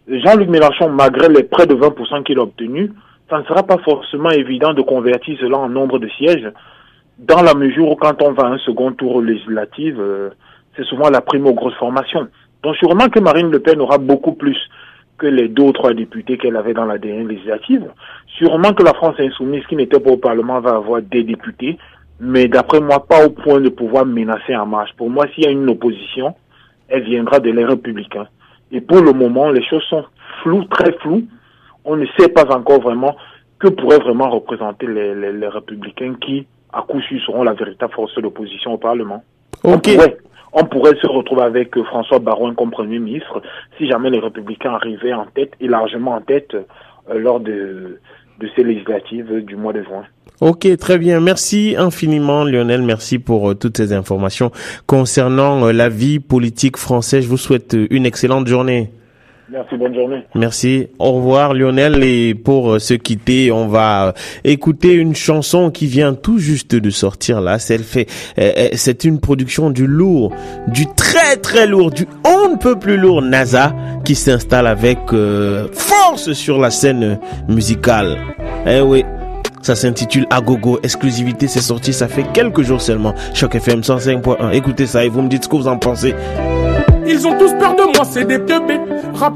Jean-Luc 0.07 0.47
Mélenchon, 0.47 0.89
malgré 0.89 1.27
les 1.27 1.43
près 1.43 1.67
de 1.67 1.75
20% 1.75 2.23
qu'il 2.23 2.39
a 2.39 2.43
obtenus, 2.43 2.91
ça 3.29 3.39
ne 3.39 3.43
sera 3.43 3.63
pas 3.63 3.77
forcément 3.79 4.29
évident 4.29 4.73
de 4.73 4.83
convertir 4.83 5.37
cela 5.41 5.57
en 5.57 5.67
nombre 5.67 5.99
de 5.99 6.07
sièges, 6.17 6.49
dans 7.19 7.41
la 7.41 7.55
mesure 7.55 7.89
où 7.91 7.95
quand 7.97 8.21
on 8.21 8.31
va 8.31 8.43
à 8.43 8.51
un 8.51 8.57
second 8.59 8.93
tour 8.93 9.21
législatif, 9.21 9.95
euh, 9.97 10.29
c'est 10.77 10.85
souvent 10.85 11.09
la 11.09 11.19
prime 11.19 11.45
aux 11.45 11.53
grosses 11.53 11.75
formations. 11.75 12.29
Donc 12.63 12.77
sûrement 12.77 13.09
que 13.09 13.19
Marine 13.19 13.51
Le 13.51 13.59
Pen 13.59 13.81
aura 13.81 13.97
beaucoup 13.97 14.33
plus 14.33 14.57
que 15.17 15.27
les 15.27 15.47
deux 15.47 15.63
ou 15.63 15.71
trois 15.71 15.93
députés 15.93 16.37
qu'elle 16.37 16.57
avait 16.57 16.73
dans 16.73 16.85
la 16.85 16.97
dernière 16.97 17.27
législative. 17.27 17.85
Sûrement 18.37 18.73
que 18.73 18.83
la 18.83 18.93
France 18.93 19.15
insoumise, 19.19 19.65
qui 19.67 19.75
n'était 19.75 19.99
pas 19.99 20.11
au 20.11 20.17
Parlement, 20.17 20.59
va 20.59 20.75
avoir 20.75 21.01
des 21.01 21.23
députés, 21.23 21.77
mais 22.19 22.47
d'après 22.47 22.79
moi, 22.79 23.05
pas 23.05 23.25
au 23.25 23.29
point 23.29 23.61
de 23.61 23.69
pouvoir 23.69 24.05
menacer 24.05 24.55
en 24.55 24.65
marche. 24.65 24.91
Pour 24.97 25.09
moi, 25.09 25.25
s'il 25.33 25.45
y 25.45 25.47
a 25.47 25.51
une 25.51 25.69
opposition, 25.69 26.35
elle 26.87 27.03
viendra 27.03 27.39
de 27.39 27.51
les 27.51 27.65
républicains. 27.65 28.27
Et 28.71 28.81
pour 28.81 29.01
le 29.01 29.13
moment, 29.13 29.49
les 29.49 29.63
choses 29.63 29.83
sont 29.83 30.05
floues, 30.41 30.65
très 30.65 30.91
floues. 30.99 31.23
On 31.85 31.95
ne 31.95 32.05
sait 32.17 32.29
pas 32.29 32.45
encore 32.53 32.81
vraiment 32.81 33.15
que 33.59 33.67
pourraient 33.69 33.99
vraiment 33.99 34.29
représenter 34.29 34.87
les, 34.87 35.15
les, 35.15 35.31
les 35.31 35.47
républicains 35.47 36.15
qui, 36.19 36.45
à 36.73 36.81
coup 36.81 36.99
sûr, 37.01 37.21
seront 37.25 37.43
la 37.43 37.53
véritable 37.53 37.93
force 37.93 38.15
d'opposition 38.19 38.73
au 38.73 38.77
Parlement. 38.77 39.23
Ok. 39.63 39.89
On 40.57 40.63
pourrait, 40.63 40.95
se 41.01 41.07
retrouver 41.07 41.41
avec 41.41 41.77
François 41.83 42.19
Barouin 42.19 42.55
comme 42.55 42.71
Premier 42.71 42.97
ministre 42.99 43.41
si 43.77 43.89
jamais 43.89 44.09
les 44.09 44.19
républicains 44.19 44.71
arrivaient 44.71 45.13
en 45.13 45.25
tête 45.25 45.51
et 45.59 45.67
largement 45.67 46.13
en 46.13 46.21
tête 46.21 46.55
euh, 46.55 47.19
lors 47.19 47.41
de, 47.41 47.99
ces 48.55 48.63
législatives 48.63 49.43
du 49.43 49.57
mois 49.57 49.73
de 49.73 49.83
juin. 49.83 50.05
Ok, 50.39 50.65
très 50.77 50.97
bien. 50.97 51.19
Merci 51.19 51.75
infiniment, 51.77 52.45
Lionel. 52.45 52.83
Merci 52.83 53.19
pour 53.19 53.51
euh, 53.51 53.53
toutes 53.55 53.75
ces 53.75 53.91
informations 53.91 54.51
concernant 54.85 55.65
euh, 55.65 55.71
la 55.73 55.89
vie 55.89 56.19
politique 56.19 56.77
française. 56.77 57.25
Je 57.25 57.29
vous 57.29 57.37
souhaite 57.37 57.75
une 57.89 58.05
excellente 58.05 58.47
journée. 58.47 58.91
Merci, 59.51 59.77
bonne 59.77 59.93
journée. 59.93 60.23
Merci. 60.33 60.87
Au 60.97 61.11
revoir, 61.13 61.53
Lionel. 61.53 62.03
Et 62.03 62.33
pour 62.33 62.73
euh, 62.73 62.79
se 62.79 62.95
quitter, 62.95 63.51
on 63.51 63.67
va 63.67 64.07
euh, 64.07 64.11
écouter 64.43 64.93
une 64.93 65.15
chanson 65.15 65.69
qui 65.69 65.85
vient 65.85 66.15
tout 66.15 66.39
juste 66.39 66.73
de 66.73 66.89
sortir 66.89 67.41
là. 67.41 67.59
C'est 67.59 67.77
fait, 67.77 68.07
euh, 68.39 68.69
c'est 68.73 69.03
une 69.03 69.19
production 69.19 69.69
du 69.69 69.85
lourd, 69.85 70.33
du 70.67 70.87
très 70.95 71.37
très 71.37 71.67
lourd, 71.67 71.91
du 71.91 72.07
on 72.25 72.53
ne 72.53 72.57
peut 72.57 72.79
plus 72.79 72.97
lourd 72.97 73.21
NASA 73.21 73.75
qui 74.03 74.15
s'installe 74.15 74.65
avec 74.65 74.97
euh, 75.13 75.67
force 75.73 76.33
sur 76.33 76.59
la 76.59 76.71
scène 76.71 77.19
musicale. 77.47 78.17
Eh 78.65 78.81
oui. 78.81 79.03
Ça 79.61 79.75
s'intitule 79.75 80.27
Agogo, 80.29 80.79
exclusivité, 80.83 81.47
c'est 81.47 81.59
sorti, 81.59 81.91
ça 81.91 82.07
fait 82.07 82.25
quelques 82.33 82.61
jours 82.61 82.81
seulement. 82.81 83.15
Choc 83.33 83.55
FM 83.55 83.81
105.1. 83.81 84.53
Écoutez 84.53 84.85
ça 84.85 85.03
et 85.03 85.09
vous 85.09 85.23
me 85.23 85.27
dites 85.27 85.45
ce 85.45 85.49
que 85.49 85.55
vous 85.55 85.67
en 85.67 85.77
pensez. 85.77 86.13
Ils 87.07 87.27
ont 87.27 87.37
tous 87.37 87.51
peur 87.53 87.75
de 87.75 87.83
moi, 87.95 88.03
c'est 88.03 88.25
des 88.25 88.39
teubés. 88.45 88.79